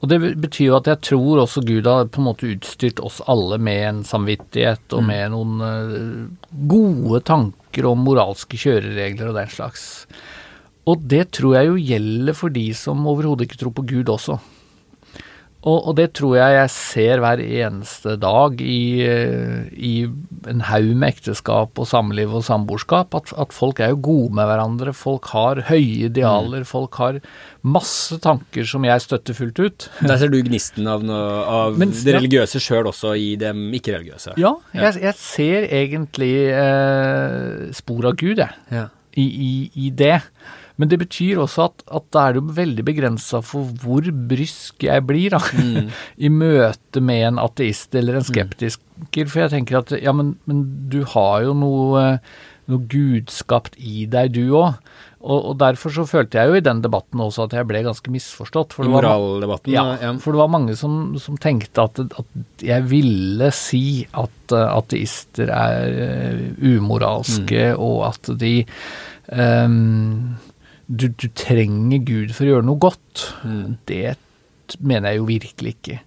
Og 0.00 0.08
det 0.08 0.20
betyr 0.40 0.70
jo 0.70 0.76
at 0.78 0.88
jeg 0.88 1.02
tror 1.10 1.42
også 1.42 1.62
Gud 1.66 1.88
har 1.90 2.06
på 2.08 2.22
en 2.22 2.28
måte 2.30 2.48
utstyrt 2.48 3.02
oss 3.04 3.18
alle 3.28 3.58
med 3.60 3.82
en 3.84 4.04
samvittighet 4.06 4.94
og 4.96 5.04
med 5.04 5.34
noen 5.34 5.64
eh, 5.66 6.54
gode 6.70 7.20
tanker 7.28 7.90
om 7.90 8.06
moralske 8.06 8.56
kjøreregler 8.60 9.28
og 9.28 9.36
den 9.36 9.50
slags. 9.52 9.84
Og 10.90 11.02
det 11.12 11.28
tror 11.36 11.58
jeg 11.58 11.70
jo 11.70 11.82
gjelder 11.92 12.36
for 12.38 12.52
de 12.54 12.66
som 12.76 13.04
overhodet 13.10 13.46
ikke 13.46 13.60
tror 13.64 13.76
på 13.76 13.86
Gud 13.92 14.10
også. 14.12 14.38
Og, 15.60 15.90
og 15.90 15.96
det 15.98 16.06
tror 16.16 16.38
jeg 16.38 16.54
jeg 16.56 16.70
ser 16.72 17.20
hver 17.20 17.40
eneste 17.44 18.14
dag 18.16 18.62
i, 18.64 19.02
eh, 19.04 19.66
i 19.76 19.90
en 20.48 20.62
haug 20.64 20.94
med 20.96 21.10
ekteskap 21.12 21.76
og 21.82 21.88
samliv 21.90 22.32
og 22.38 22.46
samboerskap, 22.46 23.12
at, 23.18 23.34
at 23.44 23.52
folk 23.52 23.82
er 23.84 23.90
jo 23.92 23.98
gode 24.06 24.38
med 24.38 24.48
hverandre, 24.48 24.94
folk 24.96 25.28
har 25.34 25.60
høye 25.68 26.06
idealer, 26.08 26.64
folk 26.64 26.96
har 27.02 27.18
masse 27.60 28.16
tanker 28.24 28.64
som 28.70 28.86
jeg 28.88 29.04
støtter 29.04 29.36
fullt 29.36 29.60
ut. 29.60 29.88
Der 30.08 30.16
ser 30.22 30.32
du 30.32 30.38
gnisten 30.48 30.88
av, 30.88 31.04
noe, 31.04 31.26
av 31.44 31.76
Men- 31.76 31.92
det 31.92 32.08
ja. 32.08 32.16
religiøse 32.16 32.62
sjøl 32.64 32.88
også 32.88 33.12
i 33.20 33.34
dem 33.42 33.66
ikke-religiøse. 33.76 34.38
Ja, 34.40 34.54
jeg, 34.72 34.96
jeg 35.04 35.18
ser 35.20 35.68
egentlig 35.68 36.32
eh, 36.56 37.68
spor 37.76 38.08
av 38.08 38.16
Gud, 38.16 38.40
jeg. 38.40 38.56
Ja. 38.72 38.86
i, 39.12 39.28
i, 39.28 39.52
i 39.76 39.92
det. 39.92 40.22
Men 40.80 40.88
det 40.88 41.00
betyr 41.02 41.42
også 41.42 41.66
at, 41.68 41.82
at 41.92 42.06
da 42.14 42.22
er 42.24 42.34
det 42.34 42.40
jo 42.40 42.54
veldig 42.56 42.84
begrensa 42.88 43.42
for 43.44 43.68
hvor 43.82 44.06
brysk 44.30 44.86
jeg 44.86 45.04
blir 45.08 45.36
da, 45.36 45.42
i 46.26 46.30
møte 46.32 47.02
med 47.04 47.26
en 47.34 47.42
ateist 47.42 47.94
eller 47.98 48.20
en 48.20 48.26
skeptiker. 48.26 49.28
For 49.28 49.44
jeg 49.44 49.52
tenker 49.52 49.82
at 49.82 49.92
ja, 50.00 50.14
men, 50.16 50.38
men 50.48 50.64
du 50.92 51.02
har 51.12 51.44
jo 51.44 51.52
noe, 51.56 52.06
noe 52.70 52.90
gudskapt 52.90 53.76
i 53.76 54.06
deg, 54.08 54.32
du 54.38 54.56
òg. 54.62 54.80
Og, 55.20 55.50
og 55.50 55.56
derfor 55.60 55.92
så 55.92 56.06
følte 56.08 56.40
jeg 56.40 56.48
jo 56.48 56.56
i 56.56 56.64
den 56.64 56.78
debatten 56.80 57.20
også 57.20 57.44
at 57.44 57.54
jeg 57.58 57.68
ble 57.68 57.82
ganske 57.84 58.12
misforstått. 58.12 58.72
For 58.72 58.86
I 58.86 58.88
det 58.88 58.94
var 58.94 59.04
moraldebatten. 59.04 59.74
ja, 59.74 59.84
ja. 60.00 60.14
for 60.16 60.32
det 60.32 60.40
var 60.40 60.52
mange 60.56 60.76
som, 60.80 60.94
som 61.20 61.36
tenkte 61.40 61.84
at, 61.84 62.00
at 62.08 62.64
jeg 62.64 62.86
ville 62.88 63.50
si 63.52 64.06
at 64.16 64.54
eh, 64.56 64.70
ateister 64.80 65.52
er 65.52 65.98
eh, 66.06 66.46
umoralske, 66.72 67.66
og 67.76 68.06
at 68.08 68.32
de 68.40 68.54
ehm, 69.28 70.38
du, 70.90 71.06
du 71.14 71.28
trenger 71.38 72.02
Gud 72.02 72.34
for 72.34 72.46
å 72.46 72.56
gjøre 72.56 72.66
noe 72.66 72.82
godt. 72.82 73.28
Det 73.88 74.16
mener 74.78 75.12
jeg 75.12 75.20
jo 75.20 75.28
virkelig 75.28 75.74
ikke. 75.76 76.00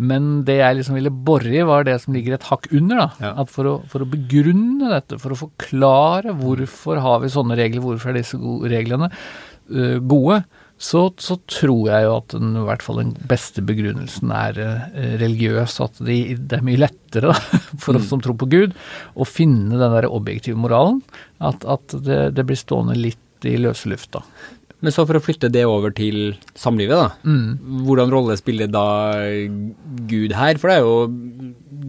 Men 0.00 0.30
det 0.48 0.56
jeg 0.62 0.78
liksom 0.78 0.96
ville 0.96 1.12
bore 1.12 1.52
i, 1.52 1.60
var 1.66 1.84
det 1.84 1.98
som 2.00 2.16
ligger 2.16 2.36
et 2.36 2.46
hakk 2.48 2.70
under. 2.72 3.02
da. 3.02 3.08
Ja. 3.20 3.34
At 3.42 3.52
for 3.52 3.68
å, 3.68 3.74
for 3.90 4.04
å 4.04 4.08
begrunne 4.08 4.88
dette, 4.94 5.20
for 5.20 5.34
å 5.34 5.42
forklare 5.42 6.34
hvorfor 6.40 7.02
har 7.04 7.20
vi 7.24 7.32
sånne 7.32 7.58
regler, 7.60 7.84
hvorfor 7.84 8.12
er 8.12 8.20
disse 8.22 8.40
gode 8.40 8.72
reglene 8.72 9.10
uh, 9.12 9.98
gode, 10.00 10.40
så, 10.80 11.02
så 11.20 11.36
tror 11.44 11.90
jeg 11.90 12.06
jo 12.06 12.12
at 12.14 12.32
den, 12.32 12.54
i 12.56 12.64
hvert 12.64 12.84
fall 12.84 13.02
den 13.02 13.12
beste 13.28 13.60
begrunnelsen 13.68 14.30
er 14.32 14.60
øh, 14.64 15.10
religiøs. 15.20 15.74
At 15.84 16.00
de, 16.00 16.16
det 16.40 16.56
er 16.56 16.64
mye 16.64 16.80
lettere 16.80 17.34
da, 17.34 17.58
for 17.82 17.98
oss 17.98 18.08
som 18.08 18.22
tror 18.24 18.38
på 18.40 18.48
Gud, 18.48 18.72
å 19.12 19.26
finne 19.28 19.76
den 19.76 19.98
der 19.98 20.08
objektive 20.08 20.56
moralen. 20.56 21.02
At, 21.36 21.68
at 21.68 21.92
det, 22.06 22.22
det 22.38 22.46
blir 22.48 22.56
stående 22.56 22.96
litt 22.96 23.20
i 23.48 23.56
løse 23.60 23.88
lufta. 23.90 24.22
Men 24.80 24.94
så 24.96 25.04
for 25.04 25.18
å 25.18 25.20
flytte 25.20 25.50
det 25.52 25.66
over 25.68 25.92
til 25.92 26.34
samlivet, 26.56 26.96
da. 26.96 27.32
Hvordan 27.84 28.12
rolle 28.14 28.36
spiller 28.40 28.70
da 28.72 28.84
Gud 30.08 30.32
her? 30.32 30.56
For 30.60 30.70
det 30.72 30.78
er 30.78 30.86
jo 30.86 30.94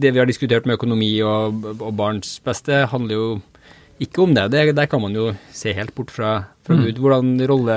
det 0.02 0.12
vi 0.12 0.20
har 0.20 0.28
diskutert 0.28 0.66
med 0.68 0.76
økonomi 0.76 1.14
og, 1.24 1.64
og 1.78 1.94
barns 1.96 2.34
beste, 2.44 2.82
handler 2.92 3.16
jo 3.16 3.26
ikke 4.02 4.24
om 4.24 4.32
det. 4.34 4.48
det. 4.50 4.62
Der 4.74 4.88
kan 4.90 5.00
man 5.00 5.14
jo 5.14 5.28
se 5.54 5.72
helt 5.76 5.94
bort 5.94 6.10
fra, 6.10 6.32
fra 6.66 6.74
Gud. 6.80 6.98
Hvordan 6.98 7.36
rolle 7.48 7.76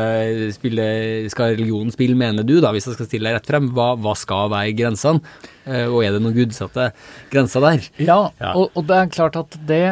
spiller, 0.56 1.28
skal 1.30 1.54
religionen 1.54 1.94
spille, 1.94 2.18
mener 2.18 2.44
du, 2.48 2.58
da, 2.64 2.72
hvis 2.74 2.88
jeg 2.90 2.98
skal 2.98 3.08
stille 3.10 3.30
deg 3.30 3.38
rett 3.38 3.50
frem? 3.52 3.70
Hva, 3.76 3.92
hva 4.02 4.16
skal 4.18 4.50
være 4.52 4.74
grensene? 4.76 5.22
Eh, 5.66 5.86
og 5.86 6.02
er 6.04 6.16
det 6.16 6.24
noen 6.24 6.36
gudsatte 6.36 6.90
grenser 7.34 7.64
der? 7.68 7.88
Ja, 8.02 8.20
Ja. 8.42 8.56
Og, 8.58 8.72
og 8.74 8.88
det 8.90 8.98
er 9.00 9.14
klart 9.14 9.38
at 9.40 9.60
det 9.70 9.84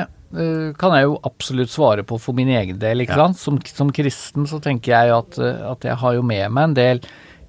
kan 0.79 0.95
jeg 0.97 1.03
jo 1.05 1.19
absolutt 1.23 1.69
svare 1.69 2.03
på 2.03 2.17
for 2.19 2.33
min 2.33 2.49
egen 2.49 2.79
del. 2.81 3.01
ikke 3.05 3.13
Ja. 3.17 3.27
sant? 3.27 3.37
Som, 3.37 3.59
som 3.65 3.91
kristen 3.93 4.47
så 4.49 4.59
tenker 4.59 4.91
jeg 4.95 5.13
at, 5.13 5.37
eh, 5.37 5.71
at 5.71 5.83
jeg 5.85 5.95
har 6.01 6.13
jo 6.17 6.23
med 6.25 6.49
meg 6.51 6.63
en 6.71 6.73
del 6.79 7.01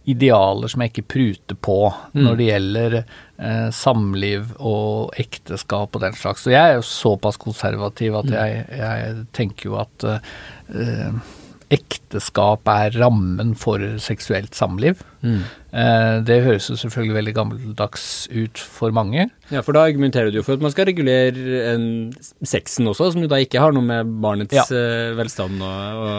idealer 0.07 0.69
som 0.69 0.83
jeg 0.85 0.91
ikke 0.93 1.07
pruter 1.14 1.57
på 1.64 1.76
når 2.12 2.37
det 2.37 2.49
gjelder 2.50 2.97
eh, 2.99 3.71
samliv 3.73 4.50
og 4.61 5.14
ekteskap 5.17 5.97
og 5.97 6.03
den 6.03 6.12
slags. 6.12 6.43
Så 6.45 6.53
jeg 6.53 6.61
er 6.61 6.75
jo 6.76 6.83
såpass 6.85 7.38
konservativ 7.41 8.14
at 8.21 8.29
jeg, 8.35 8.67
jeg 8.69 9.25
tenker 9.33 9.71
jo 9.71 9.79
at 9.81 10.05
eh, 10.05 11.09
ekteskap 11.75 12.69
er 12.71 12.95
rammen 13.00 13.52
for 13.59 13.83
seksuelt 14.02 14.54
samliv. 14.57 15.02
Eh, 15.25 16.21
det 16.26 16.38
høres 16.45 16.69
jo 16.71 16.76
selvfølgelig 16.78 17.16
veldig 17.19 17.35
gammeldags 17.37 18.07
ut 18.31 18.61
for 18.61 18.95
mange. 18.95 19.26
Ja, 19.50 19.62
for 19.66 19.76
da 19.76 19.85
argumenterer 19.88 20.31
du 20.31 20.38
jo 20.40 20.47
for 20.47 20.54
at 20.59 20.64
man 20.64 20.75
skal 20.75 20.88
regulere 20.90 21.35
en, 21.73 21.87
sexen 22.47 22.87
også, 22.93 23.11
som 23.14 23.25
jo 23.25 23.31
da 23.33 23.40
ikke 23.43 23.62
har 23.62 23.75
noe 23.75 23.85
med 23.87 24.14
barnets 24.23 24.54
Ja. 24.54 24.64
eh, 24.71 25.12
velstand 25.19 25.62
å, 25.64 25.75
å, 25.75 26.11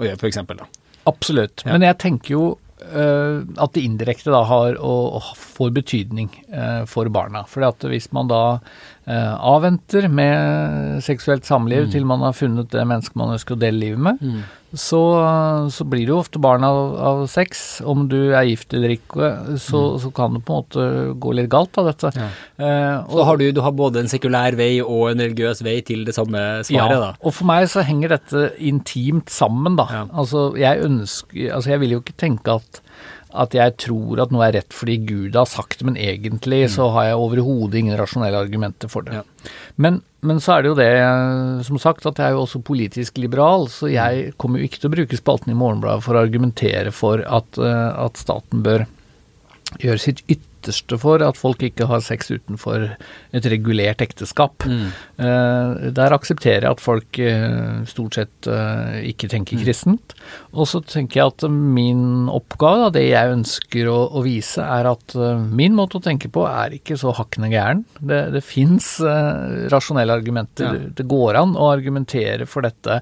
å 0.00 0.08
gjøre, 0.08 0.20
for 0.22 0.30
eksempel, 0.32 0.64
Ja. 0.64 0.70
Absolutt. 1.04 1.66
Men 1.68 1.82
jeg 1.84 1.98
tenker 2.00 2.32
jo 2.32 2.44
eh, 2.80 3.42
at 3.60 3.74
det 3.76 3.82
indirekte 3.84 4.32
da 4.32 4.40
har 4.48 4.78
og, 4.80 5.18
og 5.18 5.34
får 5.36 5.74
betydning 5.82 6.30
eh, 6.48 6.84
for 6.88 7.10
barna. 7.12 7.42
For 7.50 7.60
hvis 7.92 8.08
man 8.16 8.30
da 8.32 8.38
eh, 8.54 8.62
avventer 9.06 10.08
med 10.08 11.02
seksuelt 11.04 11.44
samliv 11.44 11.90
til 11.92 12.06
man 12.08 12.22
har 12.24 12.32
funnet 12.32 12.70
det 12.72 12.84
mennesket 12.88 13.18
man 13.20 13.34
ønsker 13.34 13.56
å 13.56 13.60
dele 13.60 13.82
livet 13.82 14.00
med, 14.00 14.22
så, 14.74 15.00
så 15.70 15.84
blir 15.86 16.02
det 16.06 16.10
jo 16.10 16.16
ofte 16.18 16.40
barn 16.42 16.64
av, 16.66 16.78
av 16.98 17.20
sex. 17.30 17.82
Om 17.86 18.08
du 18.10 18.32
er 18.34 18.48
gift 18.48 18.74
eller 18.74 18.96
ikke, 18.96 19.28
så, 19.62 19.82
så 20.02 20.10
kan 20.16 20.34
det 20.34 20.42
på 20.48 20.54
en 20.56 20.64
måte 20.64 20.86
gå 21.22 21.34
litt 21.36 21.50
galt 21.52 21.78
av 21.78 21.90
dette. 21.92 22.10
Eh, 22.56 22.96
og, 23.04 23.12
Så 23.12 23.26
har 23.28 23.38
du, 23.38 23.44
du 23.54 23.60
har 23.62 23.76
både 23.76 24.02
en 24.02 24.10
sekulær 24.10 24.56
vei 24.58 24.72
og 24.82 25.12
en 25.12 25.22
religiøs 25.22 25.62
vei 25.66 25.76
til 25.86 26.02
det 26.08 26.16
samme 26.16 26.42
svaret, 26.66 26.98
da. 27.04 27.12
og 27.20 27.36
for 27.36 27.50
meg 27.52 27.68
så 27.70 27.84
henger 27.86 28.16
dette 28.16 28.48
intimt 28.58 29.30
sammen, 29.30 29.78
da. 29.78 29.86
Ja. 29.94 30.02
Altså, 30.10 30.48
jeg 30.58 30.82
ønsker 30.88 31.52
Altså, 31.54 31.70
jeg 31.74 31.80
vil 31.84 31.94
jo 31.94 32.02
ikke 32.02 32.18
tenke 32.18 32.58
at 32.58 32.80
at 33.34 33.54
jeg 33.56 33.74
tror 33.82 34.20
at 34.22 34.30
noe 34.34 34.46
er 34.46 34.54
rett 34.60 34.74
fordi 34.74 34.96
Gud 35.08 35.34
har 35.38 35.48
sagt 35.50 35.80
det, 35.80 35.86
men 35.88 35.96
egentlig 35.98 36.68
så 36.70 36.86
har 36.94 37.08
jeg 37.10 37.18
overhodet 37.18 37.80
ingen 37.80 37.98
rasjonelle 37.98 38.38
argumenter 38.46 38.90
for 38.92 39.02
det. 39.02 39.12
Mm. 39.12 39.18
Ja. 39.18 39.52
Men, 39.76 40.00
men 40.22 40.38
så 40.40 40.54
er 40.54 40.62
det 40.62 40.70
jo 40.70 40.78
det, 40.78 40.90
som 41.66 41.78
sagt, 41.82 42.06
at 42.06 42.20
jeg 42.22 42.30
er 42.30 42.36
jo 42.36 42.44
også 42.46 42.62
politisk 42.62 43.18
liberal, 43.18 43.66
så 43.68 43.90
jeg 43.90 44.28
Mm. 44.30 44.38
kommer 44.38 44.58
jo 44.62 44.68
ikke 44.68 44.80
til 44.80 44.90
å 44.90 44.94
bruke 44.94 45.18
spalten 45.18 45.50
i 45.50 45.58
Morgenbladet 45.58 46.04
for 46.06 46.14
å 46.14 46.22
argumentere 46.24 46.92
for 46.94 47.20
at, 47.26 47.58
eh, 47.58 48.04
at 48.06 48.16
staten 48.16 48.62
bør 48.62 48.86
gjøre 49.82 49.98
sitt 49.98 50.22
ytterste 50.64 50.98
for 51.00 51.22
at 51.24 51.38
folk 51.38 51.62
ikke 51.64 51.86
har 51.90 52.02
sex 52.04 52.30
utenfor 52.32 52.86
et 53.34 53.46
regulert 53.52 54.00
ekteskap. 54.04 54.64
Mm. 54.64 54.92
Eh, 55.18 55.90
der 55.94 56.14
aksepterer 56.16 56.64
jeg 56.64 56.76
at 56.76 56.82
folk 56.82 57.18
eh, 57.20 57.84
stort 57.88 58.18
sett 58.18 58.48
eh, 58.48 59.02
ikke 59.10 59.28
tenker 59.32 59.60
kristent. 59.60 60.16
Og 60.54 60.68
så 60.70 60.80
tenker 60.80 61.20
jeg 61.20 61.32
at 61.34 61.46
min 61.50 62.30
oppgave, 62.32 62.90
det 62.94 63.06
jeg 63.10 63.34
ønsker 63.34 63.90
å, 63.92 63.98
å 64.16 64.24
vise, 64.24 64.64
er 64.64 64.88
at 64.88 65.16
min 65.54 65.76
måte 65.76 65.98
å 65.98 66.04
tenke 66.04 66.30
på 66.32 66.46
er 66.48 66.78
ikke 66.78 66.98
så 67.00 67.12
hakkende 67.16 67.52
gæren. 67.52 67.84
Det, 68.00 68.22
det 68.34 68.44
fins 68.44 68.96
rasjonelle 69.72 70.14
argumenter. 70.14 70.78
Ja. 70.80 70.92
Det 70.96 71.08
går 71.10 71.40
an 71.40 71.56
å 71.58 71.68
argumentere 71.72 72.48
for 72.48 72.64
dette, 72.64 73.00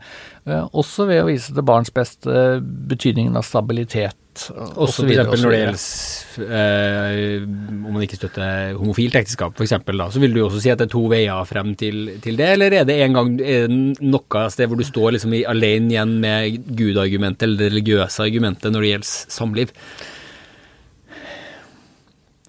også 0.73 1.07
ved 1.09 1.23
å 1.23 1.29
vise 1.29 1.55
til 1.55 1.67
barns 1.67 1.93
beste 1.95 2.59
betydningen 2.63 3.37
av 3.39 3.47
stabilitet. 3.47 4.17
Og 4.33 4.87
Også 4.87 5.05
f.eks. 5.05 5.43
når 5.43 5.53
det 5.53 5.59
gjelder 5.61 6.53
eh, 6.57 7.43
om 7.45 7.91
man 7.93 8.05
ikke 8.07 8.17
støtter 8.17 8.79
homofilt 8.79 9.19
ekteskap, 9.21 9.53
eksempel, 9.61 10.01
da, 10.01 10.09
så 10.13 10.23
vil 10.23 10.33
du 10.35 10.41
også 10.45 10.63
si 10.63 10.73
at 10.73 10.81
det 10.81 10.89
er 10.89 10.95
to 10.95 11.03
veier 11.13 11.49
frem 11.49 11.75
til, 11.79 12.15
til 12.25 12.41
det, 12.41 12.49
eller 12.57 12.79
er 12.79 12.89
det 12.89 12.97
en 13.05 13.19
gang 13.19 13.35
det 13.37 13.59
noe 14.01 14.47
sted 14.55 14.71
hvor 14.71 14.81
du 14.81 14.87
står 14.89 15.19
liksom 15.19 15.37
alene 15.53 15.93
igjen 15.93 16.17
med 16.25 16.73
gudargumentet 16.79 17.47
eller 17.47 17.61
det 17.61 17.71
religiøse 17.75 18.25
argumentet 18.25 18.73
når 18.73 18.87
det 18.87 18.95
gjelder 18.95 19.37
samliv? 19.37 19.77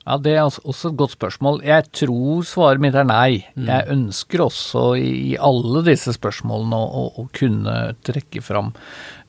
Ja, 0.03 0.17
Det 0.17 0.35
er 0.35 0.43
også 0.43 0.91
et 0.91 0.97
godt 0.99 1.15
spørsmål. 1.15 1.61
Jeg 1.63 1.87
tror 1.95 2.43
svaret 2.47 2.83
mitt 2.83 2.95
er 2.95 3.07
nei. 3.07 3.45
Mm. 3.55 3.67
Jeg 3.69 3.89
ønsker 3.95 4.43
også 4.43 4.85
i, 4.99 5.37
alle 5.39 5.83
disse 5.87 6.13
spørsmålene 6.17 6.75
å, 6.75 7.07
å, 7.23 7.27
kunne 7.33 7.95
trekke 8.03 8.43
fram 8.43 8.73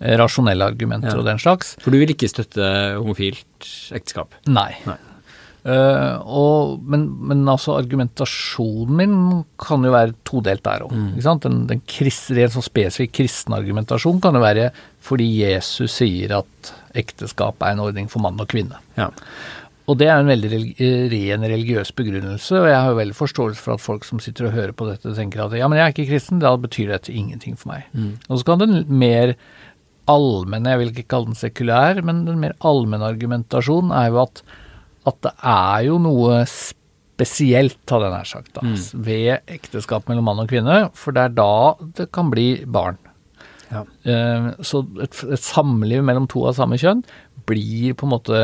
eh, 0.00 0.16
rasjonelle 0.18 0.66
argumenter 0.74 1.14
Ja. 1.14 1.18
og 1.22 1.30
den 1.30 1.38
slags. 1.38 1.76
For 1.82 1.94
du 1.94 2.00
vil 2.02 2.14
ikke 2.16 2.30
støtte 2.30 2.68
homofilt 2.98 3.70
ekteskap? 3.94 4.34
Nei. 4.50 4.72
Nei. 4.88 4.98
Uh, 5.64 6.20
og, 6.28 6.80
men, 6.92 7.06
men 7.24 7.46
altså 7.48 7.78
argumentasjonen 7.78 8.98
min 8.98 9.14
kan 9.56 9.80
jo 9.86 9.94
være 9.94 10.12
todelt 10.28 10.60
der 10.66 10.84
òg. 10.84 10.92
Mm. 10.92 11.14
Den, 11.40 11.62
den 11.70 11.80
rent 12.36 12.52
sånn 12.52 12.66
spesifikk 12.66 13.14
kristen 13.22 13.56
argumentasjon 13.56 14.20
kan 14.20 14.36
jo 14.36 14.42
være 14.44 14.68
fordi 15.04 15.30
Jesus 15.38 15.96
sier 16.02 16.36
at 16.42 16.74
ekteskap 17.00 17.64
er 17.64 17.72
en 17.72 17.80
ordning 17.86 18.12
for 18.12 18.20
mann 18.24 18.36
og 18.44 18.50
kvinne. 18.52 18.76
Ja. 18.98 19.08
Og 19.84 19.98
det 20.00 20.06
er 20.08 20.16
en 20.22 20.30
veldig 20.30 20.48
eh, 20.80 21.02
ren 21.12 21.42
religiøs 21.44 21.90
begrunnelse, 21.98 22.56
og 22.56 22.70
jeg 22.70 22.78
har 22.80 22.88
jo 22.94 22.96
veldig 23.02 23.16
forståelse 23.18 23.60
for 23.60 23.74
at 23.76 23.82
folk 23.84 24.06
som 24.08 24.20
sitter 24.22 24.46
og 24.48 24.54
hører 24.56 24.72
på 24.72 24.86
dette, 24.88 25.12
tenker 25.18 25.42
at 25.44 25.52
ja, 25.58 25.68
men 25.68 25.76
jeg 25.76 25.84
er 25.84 25.92
ikke 25.92 26.06
kristen, 26.14 26.40
da 26.40 26.54
betyr 26.56 26.94
dette 26.94 27.12
ingenting 27.12 27.58
for 27.60 27.74
meg. 27.74 27.84
Og 28.30 28.40
så 28.40 28.46
kan 28.48 28.62
den 28.62 28.78
mer 28.88 29.34
allmenne, 30.08 30.72
jeg 30.72 30.80
vil 30.80 30.92
ikke 30.94 31.08
kalle 31.12 31.30
den 31.32 31.36
sekulær, 31.36 32.00
men 32.04 32.24
den 32.24 32.40
mer 32.40 32.56
allmenne 32.64 33.06
argumentasjonen 33.12 33.92
er 33.96 34.08
jo 34.12 34.22
at, 34.24 34.42
at 35.08 35.20
det 35.24 35.34
er 35.52 35.84
jo 35.90 35.98
noe 36.04 36.42
spesielt, 36.48 37.78
hadde 37.88 38.08
jeg 38.08 38.14
nær 38.16 38.28
sagt, 38.28 38.52
da, 38.56 38.64
ved 39.06 39.52
ekteskap 39.52 40.08
mellom 40.08 40.24
mann 40.28 40.40
og 40.42 40.48
kvinne, 40.50 40.78
for 40.96 41.12
det 41.16 41.28
er 41.28 41.36
da 41.36 41.50
det 42.00 42.08
kan 42.12 42.32
bli 42.32 42.48
barn. 42.66 42.96
Ja. 43.70 43.84
Eh, 44.04 44.48
Så 44.64 44.82
et, 45.02 45.20
et 45.28 45.40
samliv 45.44 46.02
mellom 46.04 46.26
to 46.30 46.44
av 46.48 46.56
samme 46.56 46.76
kjønn 46.80 47.04
blir 47.48 47.94
på 47.96 48.08
en 48.08 48.12
måte 48.16 48.40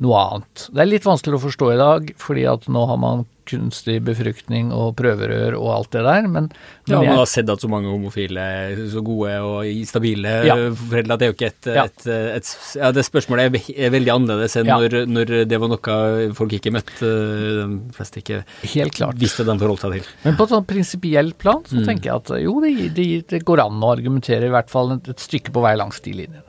noe 0.00 0.14
annet. 0.22 0.68
Det 0.72 0.80
er 0.84 0.86
litt 0.92 1.04
vanskelig 1.08 1.38
å 1.40 1.42
forstå 1.48 1.72
i 1.74 1.80
dag, 1.80 2.14
fordi 2.22 2.44
at 2.52 2.68
nå 2.70 2.86
har 2.86 2.96
man 3.02 3.26
kunstig 3.48 4.02
befruktning 4.04 4.66
og 4.76 4.90
prøverør 4.98 5.54
og 5.56 5.70
alt 5.72 5.90
det 5.94 6.02
der, 6.04 6.26
men, 6.28 6.50
men 6.50 6.50
Ja, 6.86 6.98
jeg- 7.00 7.08
man 7.08 7.16
har 7.16 7.26
sett 7.26 7.48
at 7.48 7.58
så 7.64 7.68
mange 7.72 7.88
homofile 7.88 8.36
er 8.38 8.76
så 8.92 9.00
gode 9.02 9.30
og 9.40 9.64
stabile 9.88 10.44
Ja. 10.44 10.54
foreldre 10.76 11.12
at 11.14 11.18
det 11.18 11.24
er 11.24 11.32
jo 11.32 11.36
ikke 11.38 11.46
et, 11.48 11.66
Ja. 11.74 11.84
et, 11.84 12.06
et, 12.06 12.74
ja, 12.76 12.92
Det 12.92 13.04
spørsmålet 13.08 13.48
er, 13.48 13.88
veldig 13.90 14.12
annerledes 14.12 14.54
enn 14.60 14.66
Ja. 14.66 14.76
når, 14.76 15.06
når 15.08 15.48
det 15.48 15.58
var 15.58 15.68
noe 15.72 16.34
folk 16.34 16.52
ikke 16.52 16.70
møtte, 16.76 17.08
de 17.08 17.92
fleste 17.96 18.20
ikke 18.20 18.44
Helt 18.74 18.92
klart. 18.92 19.16
visste 19.16 19.46
de 19.46 19.58
forholdt 19.58 19.80
seg 19.80 19.92
til. 19.94 20.04
Men 20.24 20.36
på 20.36 20.42
et 20.44 20.50
sånn 20.50 20.66
prinsipielt 20.66 21.38
plan 21.38 21.62
Mm. 21.64 21.72
så 21.72 21.86
tenker 21.86 22.04
jeg 22.04 22.16
at 22.16 22.42
jo, 22.44 22.60
det, 22.60 22.94
det, 22.94 23.26
det 23.28 23.44
går 23.46 23.64
an 23.64 23.80
å 23.80 23.96
argumentere 23.96 24.44
i 24.44 24.50
hvert 24.52 24.68
fall 24.68 24.92
et, 24.92 25.08
et 25.08 25.16
stykke 25.16 25.50
på 25.50 25.62
vei 25.62 25.74
langs 25.74 26.00
de 26.02 26.12
linjene. 26.12 26.44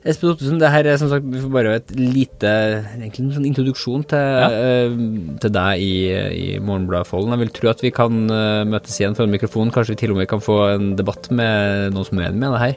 Espen 0.00 0.30
Ottesen, 0.30 0.56
det 0.56 0.70
her 0.72 0.86
er 0.88 0.96
som 0.96 1.10
sagt 1.10 1.26
bare 1.52 1.74
et 1.76 1.90
lite 1.92 2.48
egentlig 2.94 3.26
en 3.26 3.34
sånn 3.34 3.48
introduksjon 3.50 4.06
til, 4.08 4.54
eh, 4.56 4.94
til 5.42 5.52
deg 5.52 5.82
i, 5.84 5.96
i 6.32 6.46
Morgenbladfolden. 6.64 7.34
Jeg 7.34 7.42
vil 7.42 7.52
tro 7.58 7.70
at 7.74 7.84
vi 7.84 7.92
kan 7.92 8.22
uh, 8.32 8.64
møtes 8.64 8.96
igjen 8.96 9.18
foran 9.18 9.34
mikrofonen. 9.34 9.72
Kanskje 9.74 9.92
vi 9.92 10.00
til 10.00 10.14
og 10.14 10.22
med 10.22 10.30
kan 10.32 10.40
få 10.40 10.56
en 10.70 10.94
debatt 10.96 11.28
med 11.28 11.92
noen 11.92 12.08
som 12.08 12.20
er 12.22 12.30
enig 12.30 12.40
med 12.40 12.56
det 12.56 12.64
her. 12.64 12.76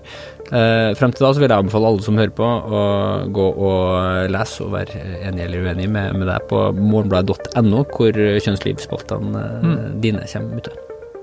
Uh, 0.51 0.91
frem 0.99 1.15
til 1.15 1.23
da 1.23 1.31
så 1.31 1.39
vil 1.39 1.47
jeg 1.47 1.63
anbefale 1.63 1.93
alle 1.93 2.03
som 2.03 2.19
hører 2.19 2.35
på, 2.35 2.43
å 2.51 2.85
gå 3.39 3.49
og 3.71 4.31
lese 4.35 4.67
og 4.67 4.75
være 4.75 5.07
enig 5.23 5.47
eller 5.47 5.69
uenig 5.69 5.91
med, 5.95 6.17
med 6.19 6.27
deg 6.27 6.49
på 6.51 6.65
morgenbladet.no, 6.75 7.85
hvor 7.95 8.19
kjønnslivsspaltene 8.19 9.51
mm. 9.63 9.77
dine 10.03 10.27
kommer 10.27 10.59
ut. 10.59 10.73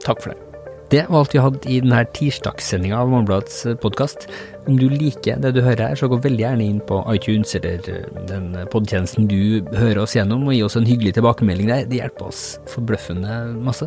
Takk 0.01 0.25
for 0.25 0.33
det. 0.33 0.50
Det 0.91 1.05
var 1.09 1.21
alt 1.21 1.35
vi 1.35 1.39
hadde 1.39 1.69
i 1.71 1.77
denne 1.85 2.01
tirsdagssendinga 2.17 2.97
av 2.99 3.11
Morgenbladets 3.13 3.61
podkast. 3.79 4.25
Om 4.67 4.75
du 4.81 4.89
liker 4.91 5.39
det 5.39 5.53
du 5.55 5.61
hører 5.63 5.85
her, 5.85 5.99
så 5.99 6.09
gå 6.11 6.19
veldig 6.25 6.43
gjerne 6.43 6.67
inn 6.67 6.81
på 6.89 6.99
iTunes 7.13 7.55
eller 7.55 7.87
eh, 7.93 8.09
den 8.27 8.49
podtjenesten 8.73 9.29
du 9.31 9.63
hører 9.71 10.03
oss 10.03 10.17
gjennom, 10.19 10.49
og 10.49 10.57
gi 10.57 10.65
oss 10.67 10.75
en 10.81 10.89
hyggelig 10.89 11.15
tilbakemelding 11.21 11.71
der. 11.71 11.87
Det 11.87 12.01
hjelper 12.01 12.33
oss 12.33 12.43
forbløffende 12.75 13.39
masse. 13.63 13.87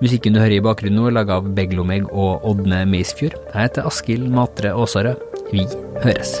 Musikken 0.00 0.32
du 0.32 0.40
hører 0.40 0.56
i 0.56 0.64
bakgrunnen 0.64 1.02
nå, 1.02 1.10
er 1.10 1.18
laga 1.18 1.36
av 1.42 1.52
Beglomeg 1.52 2.08
og 2.08 2.48
Ådne 2.48 2.86
Meisfjord. 2.88 3.36
Jeg 3.52 3.68
heter 3.68 3.92
Askild 3.92 4.32
Matre 4.32 4.72
Aasarød. 4.72 5.28
Vi 5.52 5.68
høres. 6.00 6.38